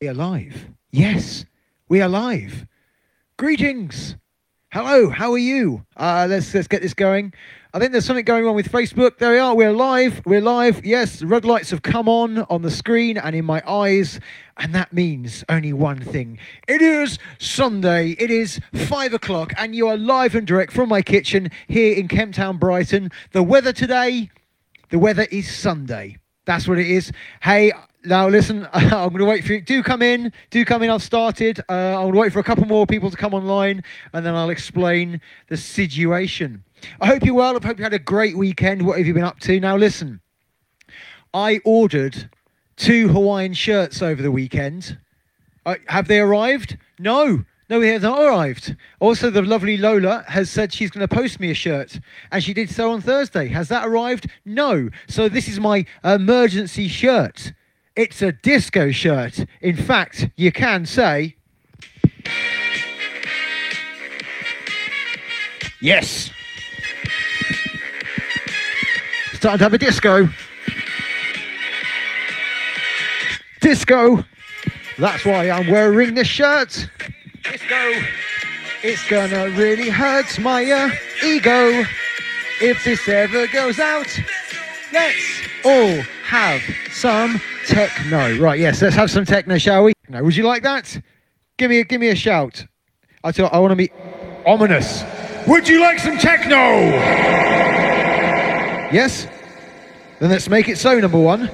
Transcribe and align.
We 0.00 0.06
are 0.06 0.14
live. 0.14 0.68
Yes, 0.92 1.44
we 1.88 2.00
are 2.00 2.08
live. 2.08 2.68
Greetings. 3.36 4.14
Hello, 4.70 5.10
how 5.10 5.32
are 5.32 5.38
you? 5.38 5.84
Uh, 5.96 6.24
let's 6.30 6.54
let's 6.54 6.68
get 6.68 6.82
this 6.82 6.94
going. 6.94 7.34
I 7.74 7.80
think 7.80 7.90
there's 7.90 8.04
something 8.04 8.24
going 8.24 8.46
on 8.46 8.54
with 8.54 8.70
Facebook. 8.70 9.18
There 9.18 9.32
we 9.32 9.40
are. 9.40 9.56
We're 9.56 9.72
live. 9.72 10.22
We're 10.24 10.40
live. 10.40 10.86
Yes, 10.86 11.18
the 11.18 11.26
red 11.26 11.44
lights 11.44 11.70
have 11.70 11.82
come 11.82 12.08
on 12.08 12.38
on 12.42 12.62
the 12.62 12.70
screen 12.70 13.18
and 13.18 13.34
in 13.34 13.44
my 13.44 13.60
eyes, 13.68 14.20
and 14.56 14.72
that 14.72 14.92
means 14.92 15.42
only 15.48 15.72
one 15.72 15.98
thing. 15.98 16.38
It 16.68 16.80
is 16.80 17.18
Sunday. 17.40 18.10
It 18.20 18.30
is 18.30 18.60
five 18.74 19.12
o'clock, 19.12 19.52
and 19.56 19.74
you 19.74 19.88
are 19.88 19.96
live 19.96 20.36
and 20.36 20.46
direct 20.46 20.72
from 20.72 20.90
my 20.90 21.02
kitchen 21.02 21.50
here 21.66 21.96
in 21.96 22.06
Kemp 22.06 22.34
Town, 22.34 22.56
Brighton. 22.56 23.10
The 23.32 23.42
weather 23.42 23.72
today, 23.72 24.30
the 24.90 25.00
weather 25.00 25.26
is 25.32 25.52
Sunday. 25.52 26.18
That's 26.44 26.68
what 26.68 26.78
it 26.78 26.86
is. 26.86 27.10
Hey, 27.42 27.72
now 28.04 28.28
listen, 28.28 28.68
I'm 28.72 28.90
going 28.90 29.18
to 29.18 29.24
wait 29.24 29.44
for 29.44 29.54
you. 29.54 29.60
Do 29.60 29.82
come 29.82 30.02
in. 30.02 30.32
Do 30.50 30.64
come 30.64 30.82
in. 30.82 30.90
I've 30.90 31.02
started. 31.02 31.60
Uh, 31.68 31.72
I'm 31.72 32.02
going 32.02 32.12
to 32.12 32.18
wait 32.18 32.32
for 32.32 32.38
a 32.38 32.44
couple 32.44 32.66
more 32.66 32.86
people 32.86 33.10
to 33.10 33.16
come 33.16 33.34
online, 33.34 33.82
and 34.12 34.24
then 34.24 34.34
I'll 34.34 34.50
explain 34.50 35.20
the 35.48 35.56
situation. 35.56 36.64
I 37.00 37.06
hope 37.06 37.24
you're 37.24 37.34
well. 37.34 37.58
I 37.60 37.66
hope 37.66 37.78
you 37.78 37.84
had 37.84 37.94
a 37.94 37.98
great 37.98 38.36
weekend. 38.36 38.86
What 38.86 38.98
have 38.98 39.06
you 39.06 39.14
been 39.14 39.24
up 39.24 39.40
to? 39.40 39.58
Now 39.60 39.76
listen, 39.76 40.20
I 41.34 41.60
ordered 41.64 42.30
two 42.76 43.08
Hawaiian 43.08 43.54
shirts 43.54 44.00
over 44.00 44.22
the 44.22 44.30
weekend. 44.30 44.98
Uh, 45.66 45.76
have 45.88 46.08
they 46.08 46.20
arrived? 46.20 46.78
No. 46.98 47.44
No, 47.68 47.80
they 47.80 47.88
have 47.88 48.02
not 48.02 48.22
arrived. 48.22 48.76
Also, 48.98 49.28
the 49.28 49.42
lovely 49.42 49.76
Lola 49.76 50.24
has 50.26 50.48
said 50.48 50.72
she's 50.72 50.90
going 50.90 51.06
to 51.06 51.14
post 51.14 51.38
me 51.38 51.50
a 51.50 51.54
shirt, 51.54 52.00
and 52.32 52.42
she 52.42 52.54
did 52.54 52.70
so 52.70 52.92
on 52.92 53.02
Thursday. 53.02 53.48
Has 53.48 53.68
that 53.68 53.86
arrived? 53.86 54.30
No. 54.46 54.88
So 55.06 55.28
this 55.28 55.48
is 55.48 55.60
my 55.60 55.84
emergency 56.02 56.88
shirt. 56.88 57.52
It's 57.98 58.22
a 58.22 58.30
disco 58.30 58.92
shirt. 58.92 59.44
In 59.60 59.74
fact, 59.74 60.28
you 60.36 60.52
can 60.52 60.86
say. 60.86 61.34
Yes. 65.82 66.30
Starting 69.32 69.58
to 69.58 69.64
have 69.64 69.74
a 69.74 69.78
disco. 69.78 70.28
Disco. 73.60 74.24
That's 74.96 75.24
why 75.24 75.50
I'm 75.50 75.66
wearing 75.66 76.14
this 76.14 76.28
shirt. 76.28 76.88
Disco. 77.42 77.92
It's 78.84 79.10
gonna 79.10 79.50
really 79.56 79.90
hurt 79.90 80.38
my 80.38 80.70
uh, 80.70 80.90
ego 81.24 81.84
if 82.60 82.84
this 82.84 83.08
ever 83.08 83.48
goes 83.48 83.80
out. 83.80 84.06
Let's 84.92 85.47
all 85.64 86.02
have 86.24 86.62
some 86.90 87.40
techno. 87.66 88.38
Right, 88.38 88.58
yes, 88.58 88.82
let's 88.82 88.96
have 88.96 89.10
some 89.10 89.24
techno, 89.24 89.58
shall 89.58 89.84
we? 89.84 89.92
Now, 90.08 90.22
would 90.22 90.36
you 90.36 90.44
like 90.44 90.62
that? 90.62 91.00
Give 91.56 91.70
me 91.70 91.80
a 91.80 91.84
give 91.84 92.00
me 92.00 92.08
a 92.08 92.14
shout. 92.14 92.64
I 93.24 93.32
tell 93.32 93.48
I 93.52 93.58
want 93.58 93.72
to 93.72 93.76
be 93.76 93.90
ominous. 94.46 95.04
Would 95.46 95.68
you 95.68 95.80
like 95.80 95.98
some 95.98 96.18
techno? 96.18 96.56
Yes? 98.92 99.26
Then 100.20 100.30
let's 100.30 100.48
make 100.48 100.68
it 100.68 100.78
so, 100.78 100.98
number 100.98 101.18
one. 101.18 101.50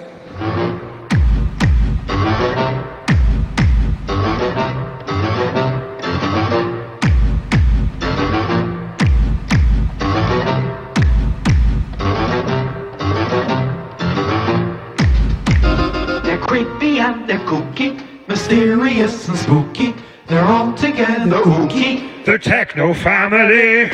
They're 17.27 17.39
kooky, 17.41 18.03
mysterious 18.29 19.29
and 19.29 19.37
spooky. 19.39 19.95
They're 20.27 20.45
all 20.45 20.73
together 20.75 21.37
ooky. 21.43 22.25
The 22.25 22.39
Techno 22.39 22.95
Family. 22.95 23.91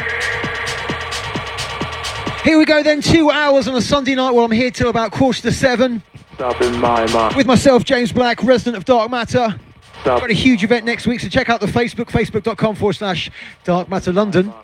Here 2.45 2.59
we 2.59 2.65
go 2.65 2.83
then, 2.83 3.03
two 3.03 3.31
hours 3.31 3.69
on 3.69 3.75
a 3.75 3.83
Sunday 3.83 4.15
night 4.15 4.31
while 4.31 4.45
I'm 4.47 4.51
here 4.51 4.71
till 4.71 4.89
about 4.89 5.13
quarter 5.13 5.43
to 5.43 5.53
seven 5.53 6.03
Stop 6.35 6.61
in 6.63 6.79
my 6.81 7.07
mind. 7.13 7.37
with 7.37 7.47
myself, 7.47 7.85
James 7.85 8.13
Black, 8.13 8.43
resident 8.43 8.77
of 8.77 8.85
Dark 8.87 9.11
Matter. 9.11 9.59
Stop. 10.01 10.21
Got 10.21 10.31
a 10.31 10.35
huge 10.35 10.65
event 10.65 10.87
next 10.87 11.07
week, 11.07 11.21
so 11.21 11.29
check 11.29 11.51
out 11.51 11.61
the 11.61 11.67
Facebook, 11.67 12.07
facebook.com 12.07 12.77
forward 12.77 12.95
slash 12.95 13.31
Dark 13.65 13.91
Matter 13.91 14.13
London. 14.13 14.55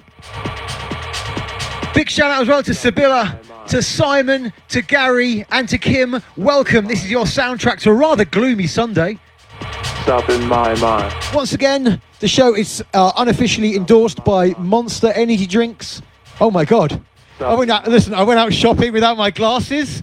Big 1.94 2.08
shout 2.08 2.30
out 2.30 2.40
as 2.42 2.48
well 2.48 2.62
to 2.62 2.72
Sibylla, 2.72 3.38
to 3.68 3.82
Simon, 3.82 4.52
to 4.68 4.82
Gary, 4.82 5.44
and 5.50 5.68
to 5.68 5.78
Kim. 5.78 6.22
Welcome. 6.36 6.86
This 6.86 7.04
is 7.04 7.10
your 7.10 7.24
soundtrack 7.24 7.80
to 7.80 7.90
a 7.90 7.94
rather 7.94 8.24
gloomy 8.24 8.66
Sunday. 8.66 9.18
Stop 10.02 10.28
in 10.28 10.46
my 10.46 10.74
mind. 10.76 11.12
Once 11.34 11.52
again, 11.52 12.00
the 12.20 12.28
show 12.28 12.54
is 12.54 12.84
uh, 12.94 13.12
unofficially 13.16 13.74
endorsed 13.74 14.24
by 14.24 14.50
Monster 14.58 15.08
Energy 15.08 15.46
Drinks. 15.46 16.00
Oh 16.40 16.50
my 16.50 16.64
god. 16.64 17.02
I 17.40 17.54
went 17.54 17.70
out, 17.70 17.88
listen, 17.88 18.14
I 18.14 18.22
went 18.22 18.38
out 18.38 18.52
shopping 18.52 18.92
without 18.92 19.16
my 19.16 19.30
glasses. 19.30 20.02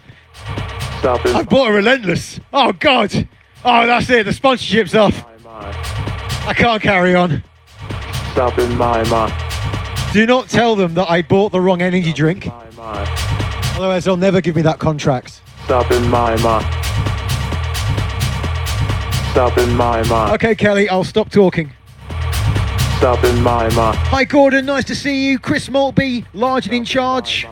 Stop 0.99 1.25
I 1.25 1.43
bought 1.43 1.69
a 1.69 1.73
Relentless. 1.73 2.39
Oh 2.51 2.73
god. 2.73 3.27
Oh, 3.63 3.87
that's 3.87 4.09
it. 4.09 4.25
The 4.25 4.33
sponsorship's 4.33 4.93
off. 4.93 5.25
I 5.45 6.53
can't 6.53 6.81
carry 6.81 7.15
on. 7.15 7.43
Stop 8.33 8.59
in 8.59 8.75
my 8.77 9.07
mind. 9.09 9.33
Do 10.11 10.25
not 10.25 10.49
tell 10.49 10.75
them 10.75 10.93
that 10.95 11.09
I 11.09 11.21
bought 11.21 11.53
the 11.53 11.61
wrong 11.61 11.81
energy 11.81 12.11
drink. 12.11 12.49
Mind. 12.83 13.07
Otherwise, 13.77 14.03
they'll 14.03 14.17
never 14.17 14.41
give 14.41 14.57
me 14.57 14.61
that 14.63 14.77
contract. 14.77 15.41
Stop 15.63 15.89
in 15.91 16.05
my 16.09 16.35
mind. 16.41 16.65
Stop 19.31 19.57
in 19.57 19.73
my 19.77 20.03
mind. 20.09 20.33
Okay, 20.33 20.53
Kelly, 20.53 20.89
I'll 20.89 21.05
stop 21.05 21.29
talking. 21.29 21.71
Stop 22.97 23.23
in 23.23 23.41
my 23.41 23.69
mind. 23.73 23.97
Hi, 23.97 24.25
Gordon. 24.25 24.65
Nice 24.65 24.83
to 24.85 24.95
see 24.95 25.29
you. 25.29 25.39
Chris 25.39 25.69
Maltby, 25.69 26.25
large 26.33 26.65
and 26.65 26.75
in 26.75 26.83
charge. 26.83 27.47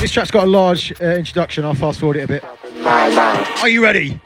This 0.00 0.12
track's 0.12 0.30
got 0.30 0.44
a 0.44 0.50
large 0.50 0.92
uh, 1.00 1.06
introduction. 1.06 1.64
I'll 1.64 1.72
fast 1.72 2.00
forward 2.00 2.18
it 2.18 2.24
a 2.24 2.28
bit. 2.28 2.44
Are 2.84 3.68
you 3.70 3.82
ready? 3.82 4.20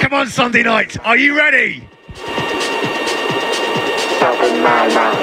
Come 0.00 0.12
on, 0.12 0.26
Sunday 0.26 0.64
night. 0.64 0.96
Are 1.06 1.16
you 1.16 1.36
ready? 1.36 1.88
Stop 4.16 4.42
in 4.42 4.60
my 4.60 4.88
mind. 4.92 5.21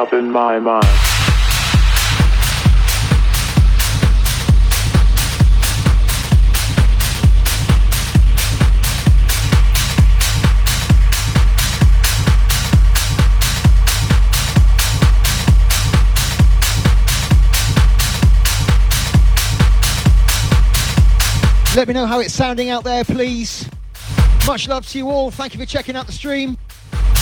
Stop 0.00 0.14
in 0.14 0.30
my 0.30 0.58
mind. 0.58 0.82
Let 21.76 21.88
me 21.88 21.92
know 21.92 22.06
how 22.06 22.20
it's 22.20 22.32
sounding 22.32 22.70
out 22.70 22.84
there, 22.84 23.04
please. 23.04 23.68
Much 24.46 24.66
love 24.66 24.86
to 24.86 24.96
you 24.96 25.10
all. 25.10 25.30
Thank 25.30 25.52
you 25.52 25.60
for 25.60 25.66
checking 25.66 25.94
out 25.94 26.06
the 26.06 26.12
stream. 26.12 26.56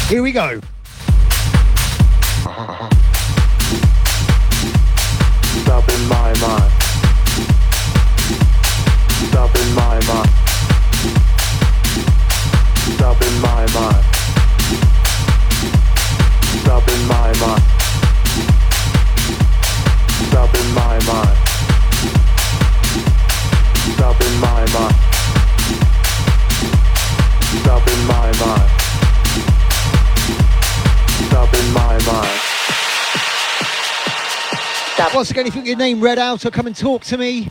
Here 0.06 0.22
we 0.22 0.30
go 0.30 0.60
uh-huh. 2.58 2.88
Once 35.18 35.32
again, 35.32 35.48
if 35.48 35.56
you 35.56 35.62
get 35.62 35.70
your 35.70 35.78
name 35.78 36.00
read 36.00 36.16
out 36.16 36.46
or 36.46 36.50
come 36.52 36.68
and 36.68 36.76
talk 36.76 37.02
to 37.02 37.18
me, 37.18 37.48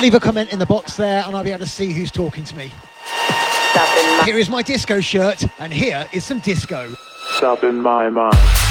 leave 0.00 0.14
a 0.14 0.20
comment 0.20 0.52
in 0.52 0.60
the 0.60 0.64
box 0.64 0.96
there 0.96 1.24
and 1.26 1.34
I'll 1.34 1.42
be 1.42 1.50
able 1.50 1.64
to 1.64 1.66
see 1.66 1.92
who's 1.92 2.12
talking 2.12 2.44
to 2.44 2.56
me. 2.56 2.70
Stop 3.72 3.98
in 3.98 4.18
my 4.18 4.22
Here 4.26 4.38
is 4.38 4.48
my 4.48 4.62
disco 4.62 5.00
shirt, 5.00 5.44
and 5.58 5.72
here 5.72 6.08
is 6.12 6.24
some 6.24 6.38
disco. 6.38 6.94
Stop 7.32 7.64
in 7.64 7.80
my 7.80 8.08
mind. 8.10 8.61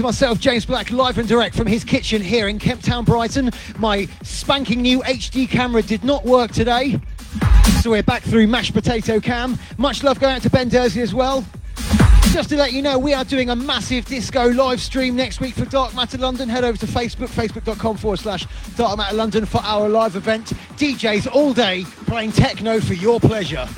Into 0.00 0.06
myself, 0.06 0.40
James 0.40 0.64
Black, 0.64 0.90
live 0.90 1.18
and 1.18 1.28
direct 1.28 1.54
from 1.54 1.66
his 1.66 1.84
kitchen 1.84 2.22
here 2.22 2.48
in 2.48 2.58
Kemp 2.58 2.80
Town, 2.80 3.04
Brighton. 3.04 3.50
My 3.78 4.08
spanking 4.22 4.80
new 4.80 5.02
HD 5.02 5.46
camera 5.46 5.82
did 5.82 6.04
not 6.04 6.24
work 6.24 6.52
today, 6.52 6.98
so 7.82 7.90
we're 7.90 8.02
back 8.02 8.22
through 8.22 8.46
mashed 8.46 8.72
potato 8.72 9.20
cam. 9.20 9.58
Much 9.76 10.02
love 10.02 10.18
going 10.18 10.36
out 10.36 10.42
to 10.42 10.50
Ben 10.50 10.70
Dursley 10.70 11.02
as 11.02 11.12
well. 11.12 11.44
Just 12.32 12.48
to 12.48 12.56
let 12.56 12.72
you 12.72 12.80
know, 12.80 12.98
we 12.98 13.12
are 13.12 13.24
doing 13.24 13.50
a 13.50 13.56
massive 13.56 14.06
disco 14.06 14.48
live 14.48 14.80
stream 14.80 15.16
next 15.16 15.38
week 15.38 15.54
for 15.54 15.66
Dark 15.66 15.94
Matter 15.94 16.16
London. 16.16 16.48
Head 16.48 16.64
over 16.64 16.78
to 16.78 16.86
Facebook, 16.86 17.28
facebook.com 17.28 17.98
forward 17.98 18.20
slash 18.20 18.46
Dark 18.76 18.96
Matter 18.96 19.16
London 19.16 19.44
for 19.44 19.58
our 19.58 19.86
live 19.86 20.16
event. 20.16 20.46
DJs 20.76 21.30
all 21.34 21.52
day 21.52 21.84
playing 22.06 22.32
techno 22.32 22.80
for 22.80 22.94
your 22.94 23.20
pleasure. 23.20 23.68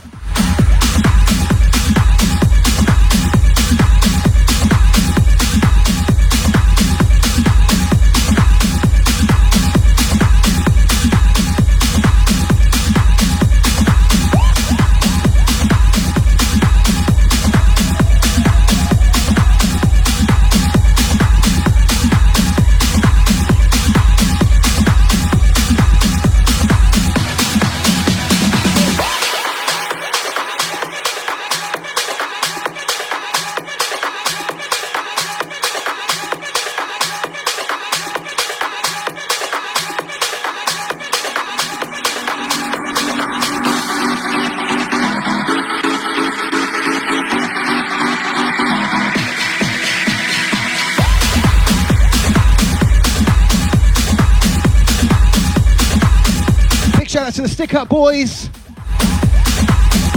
Boys. 58.22 58.50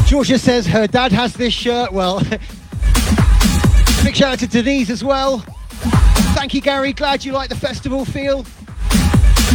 Georgia 0.05 0.37
says 0.37 0.67
her 0.67 0.85
dad 0.85 1.11
has 1.11 1.33
this 1.33 1.53
shirt. 1.53 1.91
Well, 1.91 2.19
big 4.03 4.15
shout 4.15 4.33
out 4.33 4.39
to 4.39 4.47
Denise 4.47 4.91
as 4.91 5.03
well. 5.03 5.39
Thank 6.35 6.53
you, 6.53 6.61
Gary. 6.61 6.93
Glad 6.93 7.25
you 7.25 7.31
like 7.31 7.49
the 7.49 7.55
festival 7.55 8.05
feel. 8.05 8.45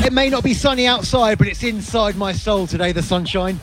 It 0.05 0.13
may 0.13 0.29
not 0.31 0.43
be 0.43 0.53
sunny 0.53 0.89
outside, 0.89 1.39
but 1.39 1.47
it's 1.47 1.63
inside 1.63 2.17
my 2.17 2.33
soul 2.33 2.67
today, 2.67 2.91
the 2.91 3.03
sunshine. 3.03 3.61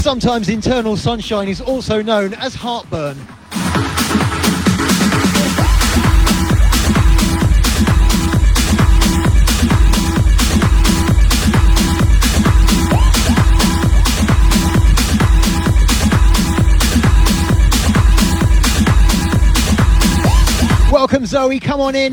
Sometimes 0.00 0.48
internal 0.48 0.96
sunshine 0.96 1.48
is 1.48 1.60
also 1.60 2.02
known 2.02 2.34
as 2.34 2.54
heartburn. 2.54 3.18
Welcome, 21.10 21.26
Zoe. 21.26 21.58
Come 21.58 21.80
on 21.80 21.96
in. 21.96 22.12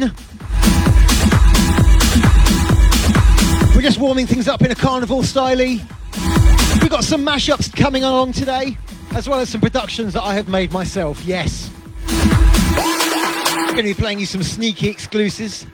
We're 3.76 3.84
just 3.84 4.00
warming 4.00 4.26
things 4.26 4.48
up 4.48 4.64
in 4.64 4.72
a 4.72 4.76
carnival 4.76 5.22
style. 5.22 5.56
We've 5.56 6.90
got 6.90 7.04
some 7.04 7.24
mashups 7.24 7.76
coming 7.76 8.04
along 8.04 8.32
today, 8.32 8.76
as 9.14 9.30
well 9.30 9.40
as 9.40 9.50
some 9.50 9.62
productions 9.62 10.14
that 10.14 10.24
I 10.24 10.34
have 10.34 10.48
made 10.48 10.72
myself. 10.72 11.24
Yes. 11.26 11.70
I'm 12.08 13.76
Going 13.76 13.76
to 13.76 13.84
be 13.84 13.94
playing 13.94 14.20
you 14.20 14.26
some 14.26 14.42
sneaky 14.42 14.90
exclusives. 14.90 15.68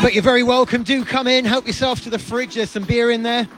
But 0.00 0.14
you're 0.14 0.22
very 0.22 0.44
welcome. 0.44 0.84
Do 0.84 1.04
come 1.04 1.26
in, 1.26 1.44
help 1.44 1.66
yourself 1.66 2.00
to 2.02 2.10
the 2.10 2.18
fridge. 2.20 2.54
There's 2.54 2.70
some 2.70 2.84
beer 2.84 3.10
in 3.10 3.24
there. 3.24 3.48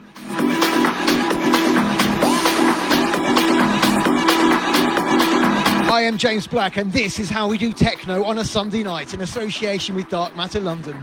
I 5.96 6.02
am 6.02 6.18
James 6.18 6.46
Black, 6.46 6.76
and 6.76 6.92
this 6.92 7.18
is 7.18 7.30
how 7.30 7.48
we 7.48 7.56
do 7.56 7.72
techno 7.72 8.22
on 8.22 8.36
a 8.36 8.44
Sunday 8.44 8.82
night 8.82 9.14
in 9.14 9.22
association 9.22 9.94
with 9.94 10.10
Dark 10.10 10.36
Matter 10.36 10.60
London. 10.60 11.02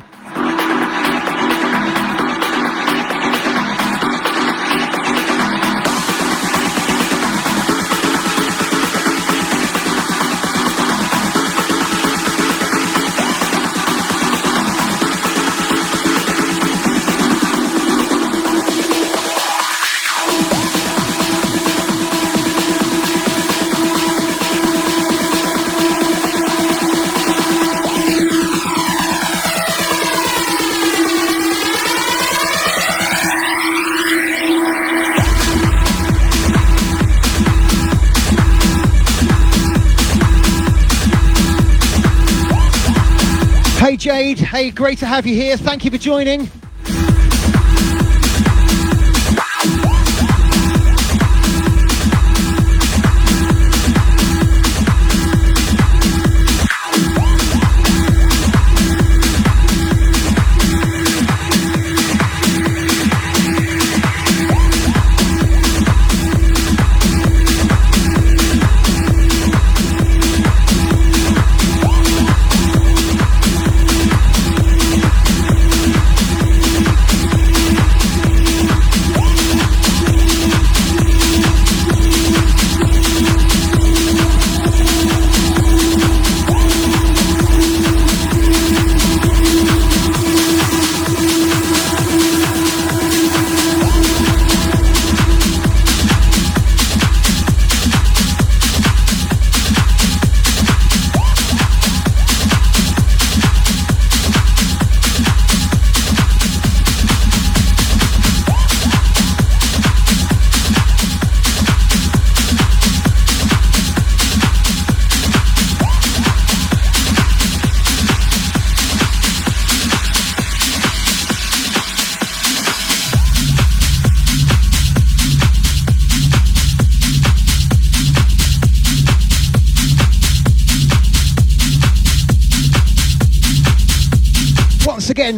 Jade, 44.03 44.37
hey, 44.37 44.69
great 44.69 44.97
to 44.97 45.05
have 45.05 45.25
you 45.25 45.33
here. 45.33 45.55
Thank 45.55 45.85
you 45.85 45.91
for 45.91 45.97
joining. 45.97 46.49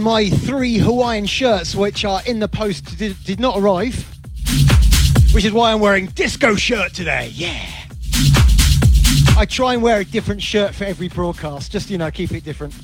My 0.06 0.30
three 0.30 0.78
Hawaiian 0.78 1.26
shirts, 1.26 1.74
which 1.74 2.06
are 2.06 2.22
in 2.28 2.38
the 2.38 2.48
post, 2.48 2.96
did, 3.00 3.18
did 3.24 3.40
not 3.40 3.58
arrive. 3.58 4.08
Which 5.34 5.44
is 5.44 5.52
why 5.52 5.72
I'm 5.72 5.80
wearing 5.80 6.06
disco 6.06 6.54
shirt 6.54 6.94
today. 6.94 7.32
Yeah. 7.34 7.66
I 9.36 9.48
try 9.50 9.74
and 9.74 9.82
wear 9.82 10.02
a 10.02 10.06
different 10.06 10.44
shirt 10.44 10.76
for 10.76 10.84
every 10.84 11.08
broadcast, 11.08 11.72
just 11.72 11.90
you 11.90 11.98
know, 11.98 12.12
keep 12.12 12.34
it 12.34 12.44
different. 12.44 12.76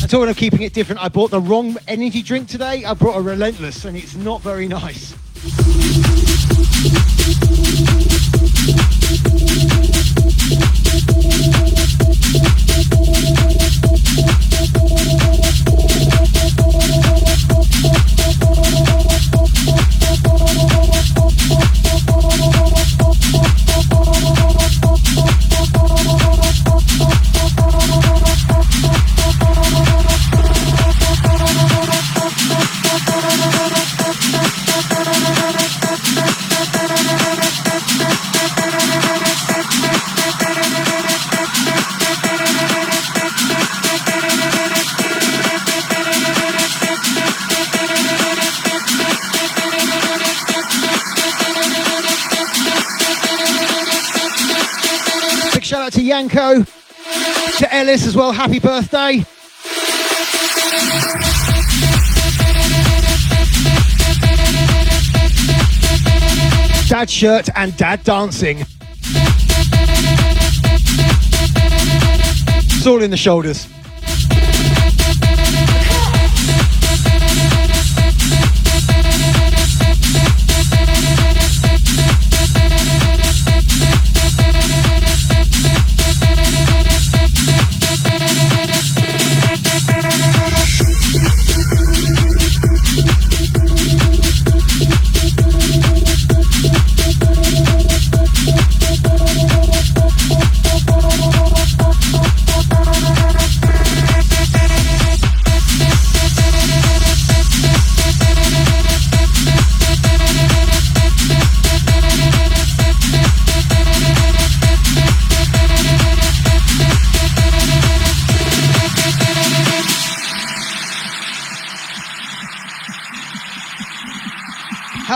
And 0.00 0.08
talking 0.08 0.28
of 0.28 0.36
keeping 0.36 0.62
it 0.62 0.72
different, 0.72 1.02
I 1.02 1.08
bought 1.08 1.32
the 1.32 1.40
wrong 1.40 1.76
energy 1.88 2.22
drink 2.22 2.46
today. 2.46 2.84
I 2.84 2.94
brought 2.94 3.16
a 3.16 3.20
Relentless, 3.20 3.84
and 3.84 3.96
it's 3.96 4.14
not 4.14 4.40
very 4.40 4.68
nice. 4.68 5.11
Ellis 57.92 58.06
as 58.06 58.16
well. 58.16 58.32
Happy 58.32 58.58
birthday. 58.58 59.22
Dad 66.88 67.10
shirt 67.10 67.50
and 67.54 67.76
dad 67.76 68.02
dancing. 68.02 68.64
It's 72.64 72.86
all 72.86 73.02
in 73.02 73.10
the 73.10 73.18
shoulders. 73.18 73.68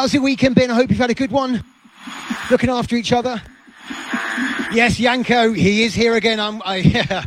How's 0.07 0.15
your 0.15 0.23
weekend 0.23 0.55
been? 0.55 0.71
I 0.71 0.75
hope 0.75 0.89
you've 0.89 1.01
had 1.01 1.11
a 1.11 1.15
good 1.15 1.33
one. 1.33 1.65
Looking 2.49 2.71
after 2.71 2.95
each 2.95 3.13
other. 3.13 3.43
Yes, 4.73 5.01
Yanko, 5.01 5.53
he 5.53 5.83
is 5.83 5.95
here 5.95 6.15
again. 6.15 6.39
I'm, 6.39 6.63
I, 6.65 6.77
yeah. 6.77 7.25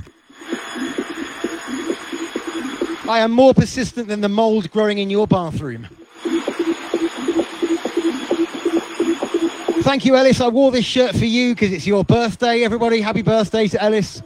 I 3.06 3.20
am 3.20 3.32
more 3.32 3.54
persistent 3.54 4.08
than 4.08 4.22
the 4.22 4.30
mold 4.30 4.72
growing 4.72 5.00
in 5.00 5.10
your 5.10 5.28
bathroom. 5.28 5.90
Thank 9.84 10.06
you, 10.06 10.16
Ellis. 10.16 10.40
I 10.40 10.48
wore 10.48 10.72
this 10.72 10.86
shirt 10.86 11.18
for 11.18 11.26
you 11.26 11.56
because 11.56 11.74
it's 11.74 11.86
your 11.86 12.06
birthday. 12.06 12.64
Everybody, 12.64 13.02
happy 13.02 13.24
birthday 13.24 13.68
to 13.68 13.84
Ellis. 13.84 14.22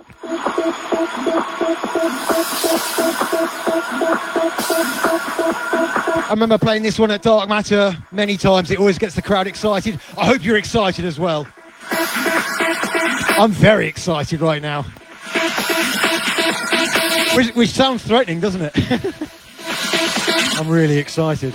I 6.26 6.30
remember 6.30 6.58
playing 6.58 6.84
this 6.84 6.98
one 6.98 7.12
at 7.12 7.22
Dark 7.22 7.50
Matter 7.50 7.96
many 8.12 8.38
times. 8.38 8.72
It 8.72 8.80
always 8.80 8.98
gets 8.98 9.14
the 9.14 9.22
crowd 9.22 9.46
excited. 9.46 10.00
I 10.18 10.26
hope 10.26 10.44
you're 10.44 10.58
excited 10.58 11.04
as 11.04 11.20
well. 11.20 11.46
I'm 11.92 13.52
very 13.52 13.88
excited 13.88 14.40
right 14.40 14.62
now. 14.62 14.84
Which, 17.36 17.54
which 17.56 17.70
sounds 17.72 18.04
threatening, 18.04 18.40
doesn't 18.40 18.62
it? 18.62 18.74
I'm 20.58 20.70
really 20.70 20.98
excited. 20.98 21.54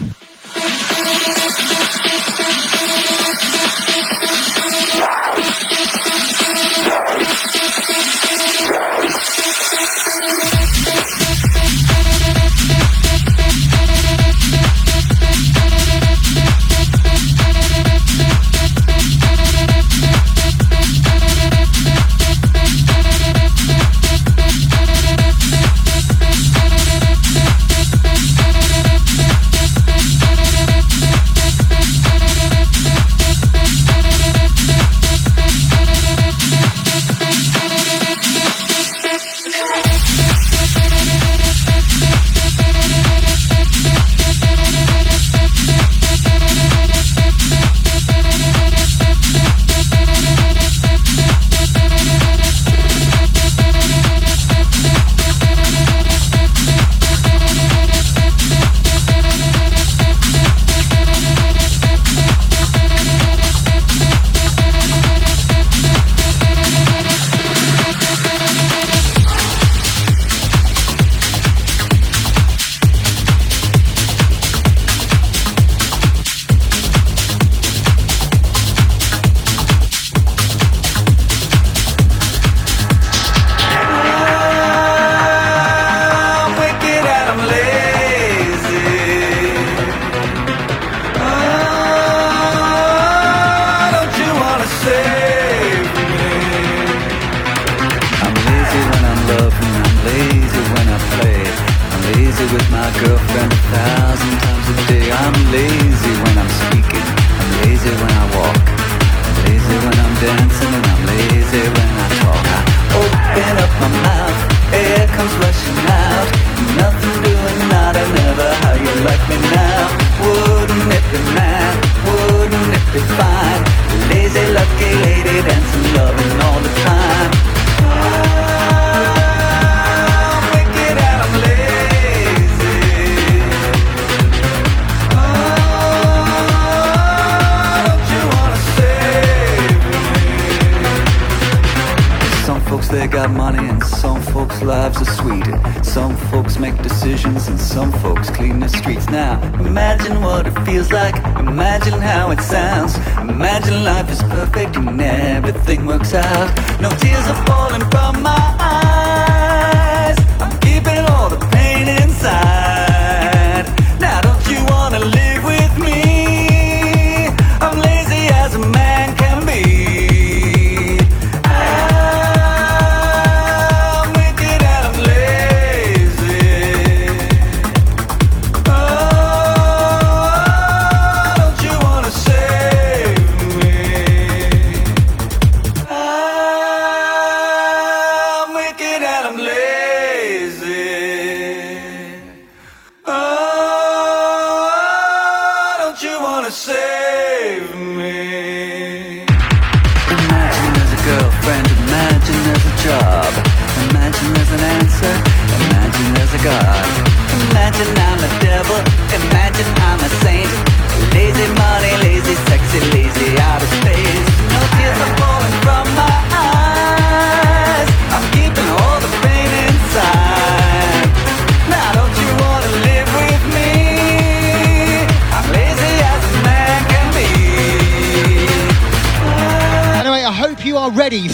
Imagine 149.55 150.21
what 150.21 150.47
it 150.47 150.57
feels 150.64 150.93
like. 150.93 151.14
Imagine 151.38 152.00
how 152.00 152.31
it 152.31 152.40
sounds. 152.40 152.97
Imagine 153.19 153.85
life 153.85 154.11
is 154.11 154.23
perfect 154.23 154.76
and 154.76 155.00
everything 155.00 155.87
works 155.87 156.14
out. 156.14 156.49
No 156.81 156.90
tears 156.90 157.26
are 157.33 157.47
falling 157.47 157.85
from 157.90 158.23
my 158.23 158.47
eyes. 158.61 160.19
I'm 160.40 160.59
keeping 160.61 161.05
all 161.12 161.28
the 161.31 161.38
pain 161.52 161.88
inside. 161.88 162.57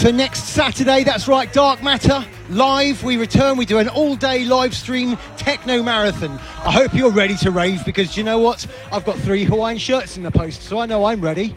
For 0.05 0.11
next 0.11 0.49
Saturday. 0.49 1.03
That's 1.03 1.27
right, 1.27 1.51
Dark 1.51 1.81
Matter 1.81 2.23
live. 2.49 3.03
We 3.03 3.17
return. 3.17 3.57
We 3.57 3.65
do 3.65 3.79
an 3.79 3.89
all-day 3.89 4.45
live 4.45 4.75
stream 4.75 5.17
techno 5.35 5.81
marathon. 5.81 6.33
I 6.63 6.71
hope 6.71 6.93
you're 6.93 7.09
ready 7.09 7.35
to 7.37 7.49
rave 7.49 7.83
because 7.85 8.15
you 8.15 8.23
know 8.23 8.37
what? 8.37 8.67
I've 8.91 9.03
got 9.03 9.17
three 9.17 9.45
Hawaiian 9.45 9.79
shirts 9.79 10.15
in 10.15 10.21
the 10.21 10.29
post, 10.29 10.61
so 10.61 10.77
I 10.77 10.85
know 10.85 11.05
I'm 11.05 11.21
ready. 11.21 11.55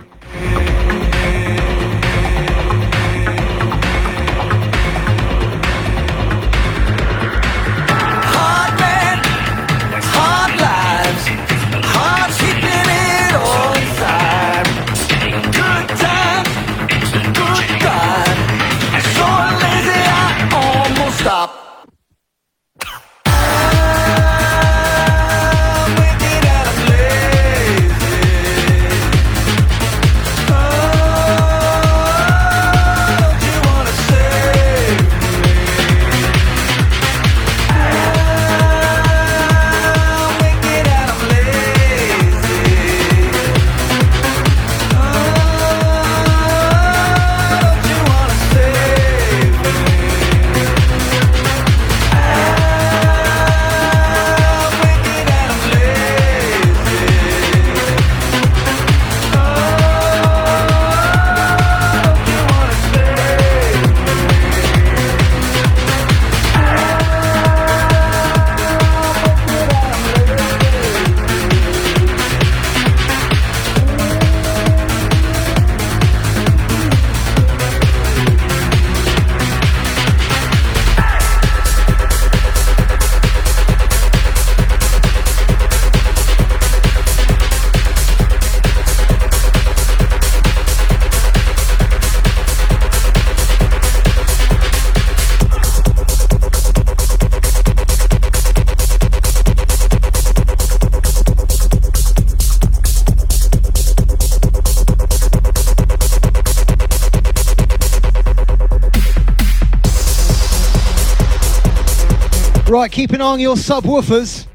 Right, 112.68 112.92
keep 112.92 113.12
an 113.12 113.22
eye 113.22 113.24
on 113.24 113.40
your 113.40 113.57
subwoofers. 113.57 114.46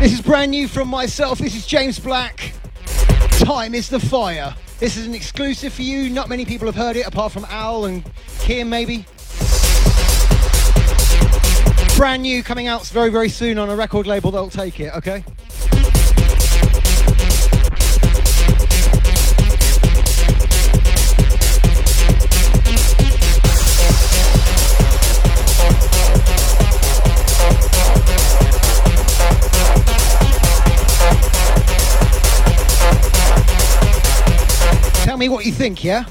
This 0.00 0.14
is 0.14 0.22
brand 0.22 0.52
new 0.52 0.66
from 0.66 0.88
myself. 0.88 1.38
This 1.38 1.54
is 1.54 1.66
James 1.66 1.98
Black. 1.98 2.54
Time 3.32 3.74
is 3.74 3.90
the 3.90 4.00
fire. 4.00 4.54
This 4.78 4.96
is 4.96 5.04
an 5.04 5.14
exclusive 5.14 5.74
for 5.74 5.82
you. 5.82 6.08
Not 6.08 6.30
many 6.30 6.46
people 6.46 6.64
have 6.64 6.74
heard 6.74 6.96
it 6.96 7.06
apart 7.06 7.32
from 7.32 7.44
Al 7.50 7.84
and 7.84 8.02
Kim, 8.38 8.70
maybe. 8.70 9.04
Brand 11.98 12.22
new, 12.22 12.42
coming 12.42 12.68
out 12.68 12.86
very, 12.86 13.10
very 13.10 13.28
soon 13.28 13.58
on 13.58 13.68
a 13.68 13.76
record 13.76 14.06
label 14.06 14.30
that'll 14.30 14.48
take 14.48 14.80
it, 14.80 14.94
okay? 14.94 15.22
Tell 35.16 35.20
me 35.20 35.30
what 35.30 35.46
you 35.46 35.52
think, 35.52 35.82
yeah? 35.82 36.04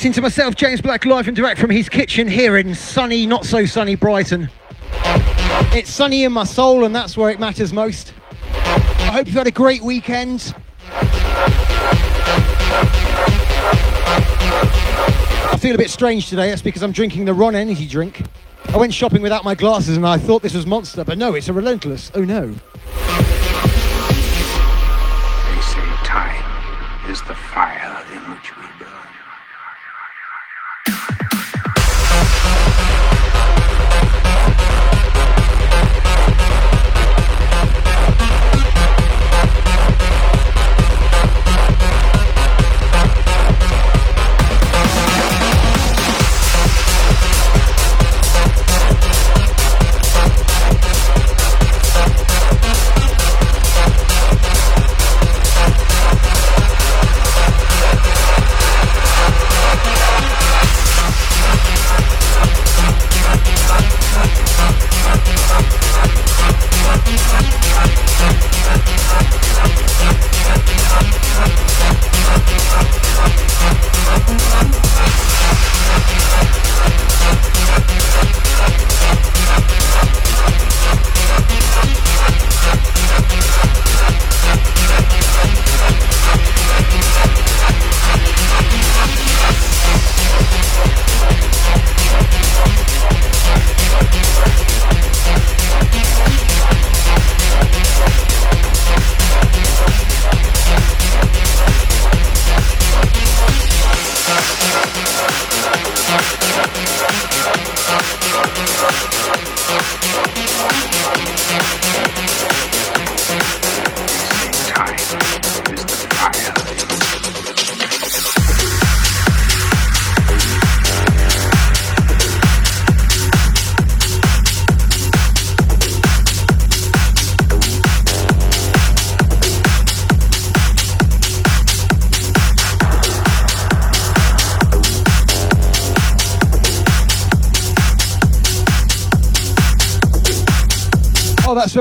Locked 0.00 0.06
into 0.06 0.22
myself, 0.22 0.54
James 0.54 0.80
Black, 0.80 1.04
live 1.04 1.28
and 1.28 1.36
direct 1.36 1.60
from 1.60 1.68
his 1.68 1.90
kitchen 1.90 2.26
here 2.26 2.56
in 2.56 2.74
sunny, 2.74 3.26
not 3.26 3.44
so 3.44 3.66
sunny 3.66 3.96
Brighton. 3.96 4.48
It's 5.74 5.90
sunny 5.90 6.24
in 6.24 6.32
my 6.32 6.44
soul, 6.44 6.86
and 6.86 6.96
that's 6.96 7.18
where 7.18 7.28
it 7.28 7.38
matters 7.38 7.70
most. 7.70 8.14
I 8.54 9.10
hope 9.12 9.26
you've 9.26 9.36
had 9.36 9.46
a 9.46 9.50
great 9.50 9.82
weekend. 9.82 10.54
I 15.50 15.58
feel 15.60 15.74
a 15.74 15.78
bit 15.78 15.90
strange 15.90 16.30
today. 16.30 16.48
That's 16.48 16.62
because 16.62 16.82
I'm 16.82 16.92
drinking 16.92 17.26
the 17.26 17.34
Ron 17.34 17.54
Energy 17.54 17.86
drink. 17.86 18.22
I 18.68 18.78
went 18.78 18.94
shopping 18.94 19.20
without 19.20 19.44
my 19.44 19.54
glasses 19.54 19.98
and 19.98 20.06
I 20.06 20.16
thought 20.16 20.40
this 20.40 20.54
was 20.54 20.64
Monster, 20.64 21.04
but 21.04 21.18
no, 21.18 21.34
it's 21.34 21.48
a 21.48 21.52
Relentless. 21.52 22.10
Oh 22.14 22.24
no. 22.24 22.54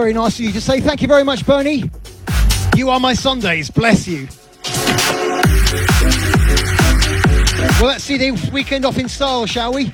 Very 0.10 0.24
nice 0.24 0.39
of 0.39 0.45
you 0.45 0.52
to 0.52 0.60
say. 0.60 0.82
Thank 0.82 1.04
you 1.04 1.08
very 1.08 1.24
much, 1.24 1.45
Bernie. 1.45 1.84
You 2.76 2.89
are 2.89 3.00
my 3.00 3.13
Sundays. 3.13 3.69
Bless 3.69 4.08
you. 4.08 4.28
Well, 7.80 7.89
let's 7.89 8.06
see 8.06 8.17
the 8.17 8.50
weekend 8.52 8.86
off 8.86 8.98
in 8.98 9.08
style, 9.08 9.45
shall 9.45 9.72
we? 9.72 9.91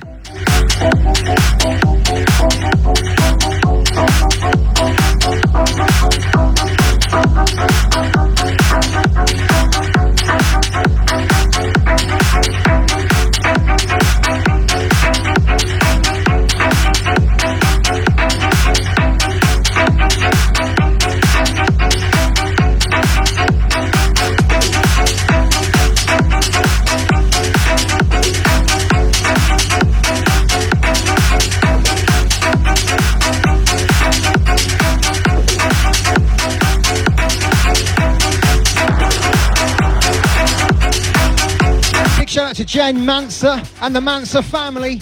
Jen 42.66 42.96
Manser 42.98 43.64
and 43.80 43.94
the 43.94 44.00
Manser 44.00 44.42
family. 44.42 45.00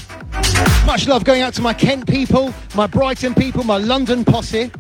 Much 0.87 1.09
love 1.09 1.25
going 1.25 1.41
out 1.41 1.55
to 1.55 1.63
my 1.63 1.73
Kent 1.73 2.07
people, 2.07 2.53
my 2.75 2.87
Brighton 2.87 3.35
people, 3.35 3.65
my 3.65 3.79
London 3.79 4.23
posse. 4.23 4.71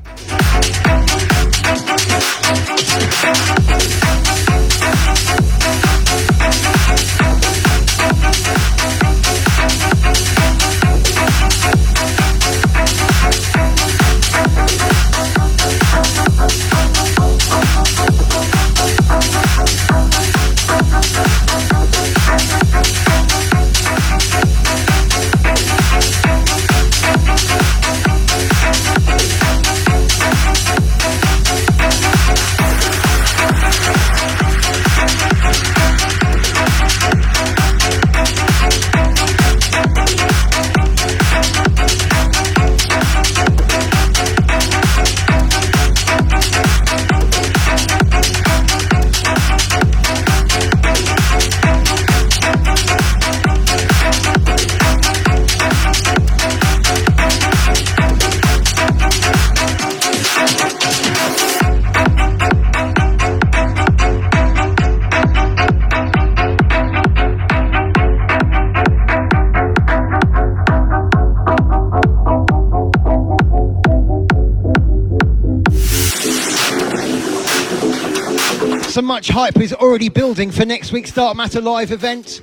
Much 79.24 79.34
hype 79.34 79.56
is 79.56 79.72
already 79.72 80.10
building 80.10 80.50
for 80.50 80.66
next 80.66 80.92
week's 80.92 81.10
Dark 81.10 81.34
Matter 81.34 81.62
live 81.62 81.92
event. 81.92 82.42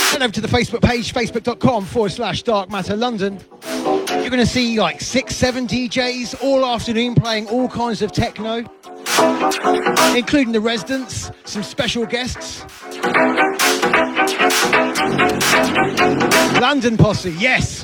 Head 0.00 0.22
over 0.22 0.32
to 0.32 0.40
the 0.40 0.48
Facebook 0.48 0.80
page, 0.80 1.12
facebook.com 1.12 1.84
forward 1.84 2.12
slash 2.12 2.42
Dark 2.42 2.70
Matter 2.70 2.96
London. 2.96 3.38
You're 3.66 4.30
going 4.30 4.38
to 4.38 4.46
see 4.46 4.80
like 4.80 5.02
six, 5.02 5.36
seven 5.36 5.66
DJs 5.66 6.42
all 6.42 6.64
afternoon 6.64 7.14
playing 7.16 7.48
all 7.48 7.68
kinds 7.68 8.00
of 8.00 8.12
techno, 8.12 8.64
including 10.16 10.52
the 10.52 10.60
residents, 10.62 11.30
some 11.44 11.62
special 11.62 12.06
guests. 12.06 12.64
London 16.62 16.96
Posse, 16.96 17.32
yes. 17.32 17.81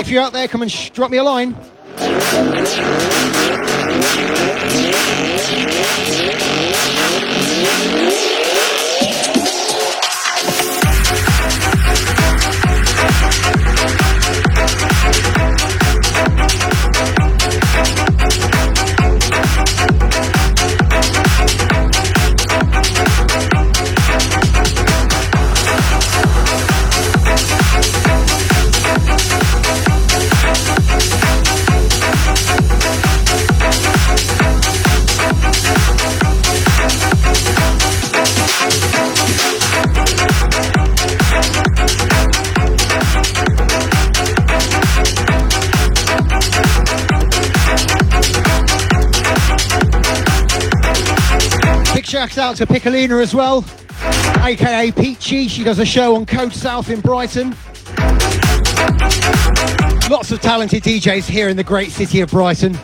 If 0.00 0.08
you're 0.10 0.22
out 0.22 0.32
there, 0.32 0.48
come 0.48 0.62
and 0.62 0.70
sh- 0.72 0.90
drop 0.90 1.10
me 1.10 1.18
a 1.18 1.24
line. 1.24 1.56
Big 52.22 52.30
shout 52.30 52.38
out 52.38 52.56
to 52.56 52.66
Piccolina 52.66 53.20
as 53.20 53.34
well, 53.34 53.64
aka 54.44 54.92
Peachy. 54.92 55.48
She 55.48 55.64
does 55.64 55.80
a 55.80 55.84
show 55.84 56.14
on 56.14 56.24
Code 56.24 56.52
South 56.52 56.88
in 56.88 57.00
Brighton. 57.00 57.50
Lots 60.08 60.30
of 60.30 60.40
talented 60.40 60.84
DJs 60.84 61.28
here 61.28 61.48
in 61.48 61.56
the 61.56 61.64
great 61.64 61.90
city 61.90 62.20
of 62.20 62.30
Brighton. 62.30 62.78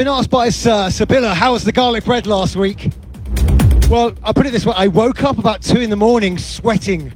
Been 0.00 0.08
asked 0.08 0.30
by 0.30 0.46
uh, 0.46 0.88
Sibylla, 0.88 1.34
how 1.34 1.52
was 1.52 1.62
the 1.62 1.72
garlic 1.72 2.06
bread 2.06 2.26
last 2.26 2.56
week? 2.56 2.90
Well, 3.90 4.14
I'll 4.22 4.32
put 4.32 4.46
it 4.46 4.50
this 4.50 4.64
way, 4.64 4.72
I 4.74 4.86
woke 4.86 5.22
up 5.24 5.36
about 5.36 5.60
two 5.60 5.76
in 5.76 5.90
the 5.90 5.96
morning 5.96 6.38
sweating. 6.38 7.12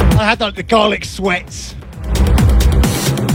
I 0.00 0.22
had 0.22 0.38
like 0.38 0.54
the 0.54 0.62
garlic 0.62 1.04
sweats. 1.04 1.74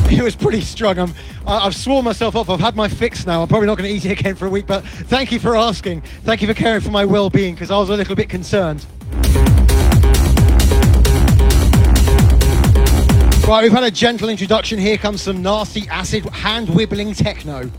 It 0.10 0.24
was 0.24 0.38
pretty 0.38 0.62
strong. 0.62 0.98
I'm, 0.98 1.14
I've 1.46 1.76
sworn 1.76 2.06
myself 2.06 2.38
off. 2.38 2.50
I've 2.50 2.62
had 2.62 2.78
my 2.78 2.88
fix 2.88 3.26
now. 3.26 3.42
I'm 3.42 3.50
probably 3.50 3.68
not 3.68 3.78
going 3.78 3.90
to 3.90 3.94
eat 3.98 4.06
it 4.06 4.18
again 4.18 4.34
for 4.34 4.46
a 4.46 4.50
week, 4.50 4.66
but 4.66 4.86
thank 4.86 5.34
you 5.34 5.40
for 5.40 5.58
asking. 5.58 6.00
Thank 6.24 6.42
you 6.42 6.48
for 6.48 6.54
caring 6.54 6.80
for 6.80 6.92
my 6.92 7.04
well-being 7.04 7.56
because 7.56 7.70
I 7.70 7.78
was 7.78 7.90
a 7.90 7.98
little 7.98 8.16
bit 8.16 8.30
concerned. 8.30 8.86
Right, 13.46 13.62
we've 13.62 13.74
had 13.74 13.84
a 13.84 13.92
gentle 13.92 14.30
introduction. 14.30 14.80
Here 14.80 14.98
comes 14.98 15.22
some 15.22 15.42
nasty 15.42 15.86
acid 15.90 16.24
hand 16.28 16.70
wibbling 16.70 17.14
techno. 17.14 17.70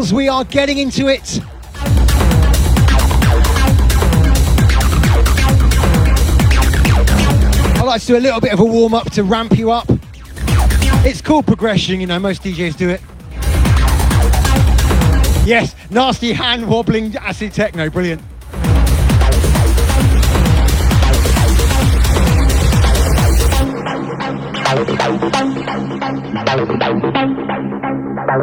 We 0.00 0.30
are 0.30 0.44
getting 0.44 0.78
into 0.78 1.08
it. 1.08 1.40
I 7.76 7.82
like 7.84 8.00
to 8.00 8.06
do 8.06 8.16
a 8.16 8.18
little 8.18 8.40
bit 8.40 8.54
of 8.54 8.60
a 8.60 8.64
warm 8.64 8.94
up 8.94 9.10
to 9.12 9.22
ramp 9.22 9.58
you 9.58 9.70
up. 9.70 9.84
It's 11.04 11.20
called 11.20 11.46
progression, 11.46 12.00
you 12.00 12.06
know, 12.06 12.18
most 12.18 12.42
DJs 12.42 12.78
do 12.78 12.88
it. 12.88 13.02
Yes, 15.46 15.74
nasty 15.90 16.32
hand 16.32 16.66
wobbling 16.66 17.14
acid 17.16 17.52
techno, 17.52 17.90
brilliant. 17.90 18.22
Hey 28.30 28.36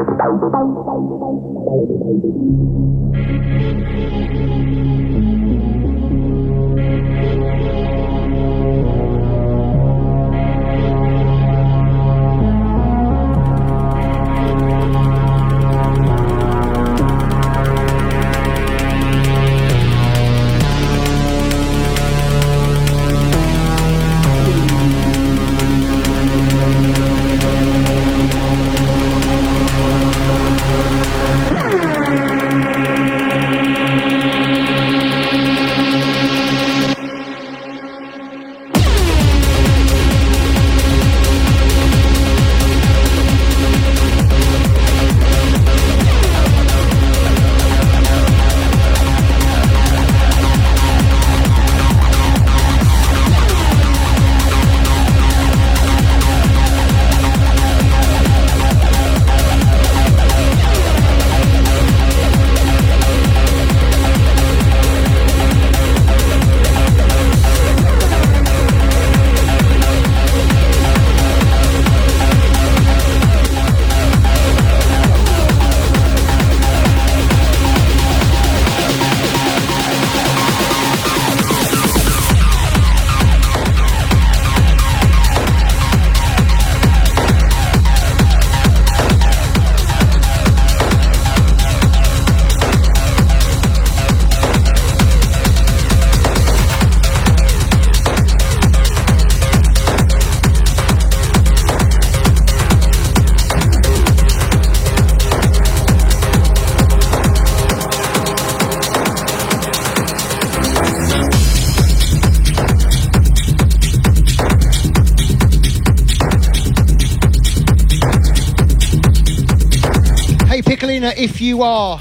you 121.47 121.61
are 121.61 121.97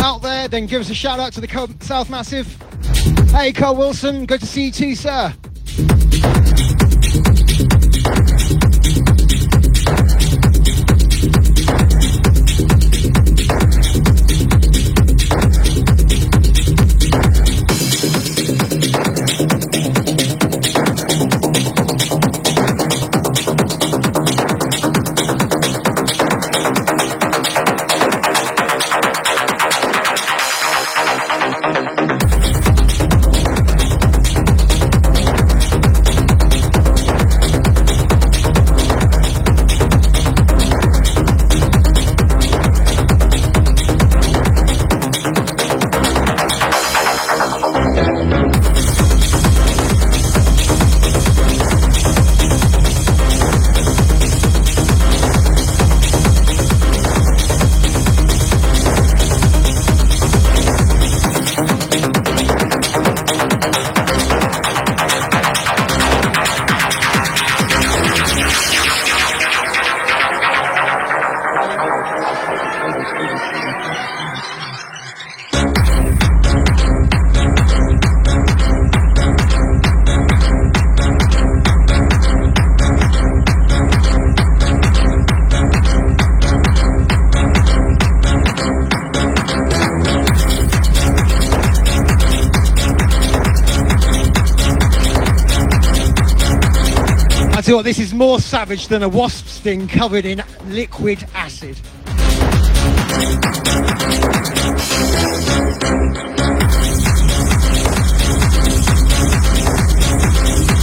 out 0.00 0.22
there, 0.22 0.48
then 0.48 0.64
give 0.64 0.80
us 0.80 0.88
a 0.88 0.94
shout 0.94 1.20
out 1.20 1.34
to 1.34 1.40
the 1.42 1.76
South 1.80 2.08
Massive. 2.08 2.46
Hey 3.30 3.52
Carl 3.52 3.76
Wilson, 3.76 4.24
good 4.24 4.40
to 4.40 4.46
see 4.46 4.66
you 4.66 4.72
too, 4.72 4.94
sir. 4.94 5.34
Savage 98.70 98.86
than 98.86 99.02
a 99.02 99.08
wasp 99.08 99.46
sting 99.46 99.88
covered 99.88 100.24
in 100.24 100.40
liquid 100.66 101.26
acid. 101.34 101.76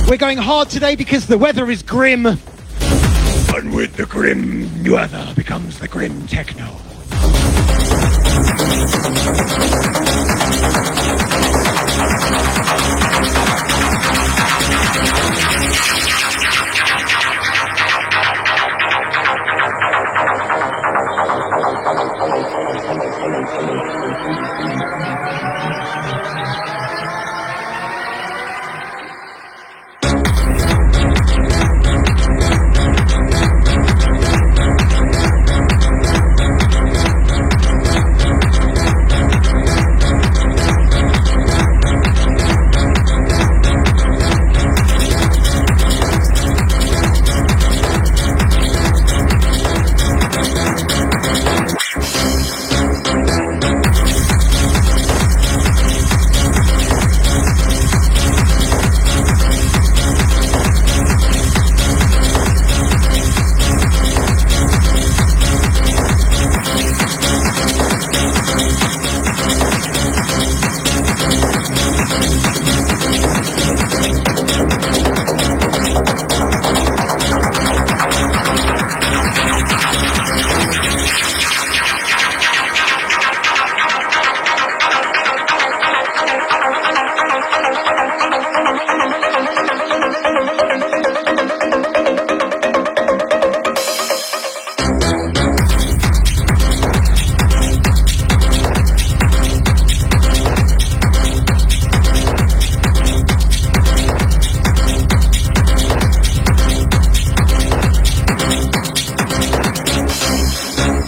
We're 0.09 0.17
going 0.17 0.37
hard 0.37 0.69
today 0.69 0.95
because 0.95 1.27
the 1.27 1.37
weather 1.37 1.71
is 1.71 1.81
grim. 1.81 2.25
And 2.25 3.73
with 3.73 3.95
the 3.95 4.05
grim 4.05 4.83
weather 4.83 5.31
becomes 5.33 5.79
the 5.79 5.87
grim 5.87 6.27
techno. 6.27 6.65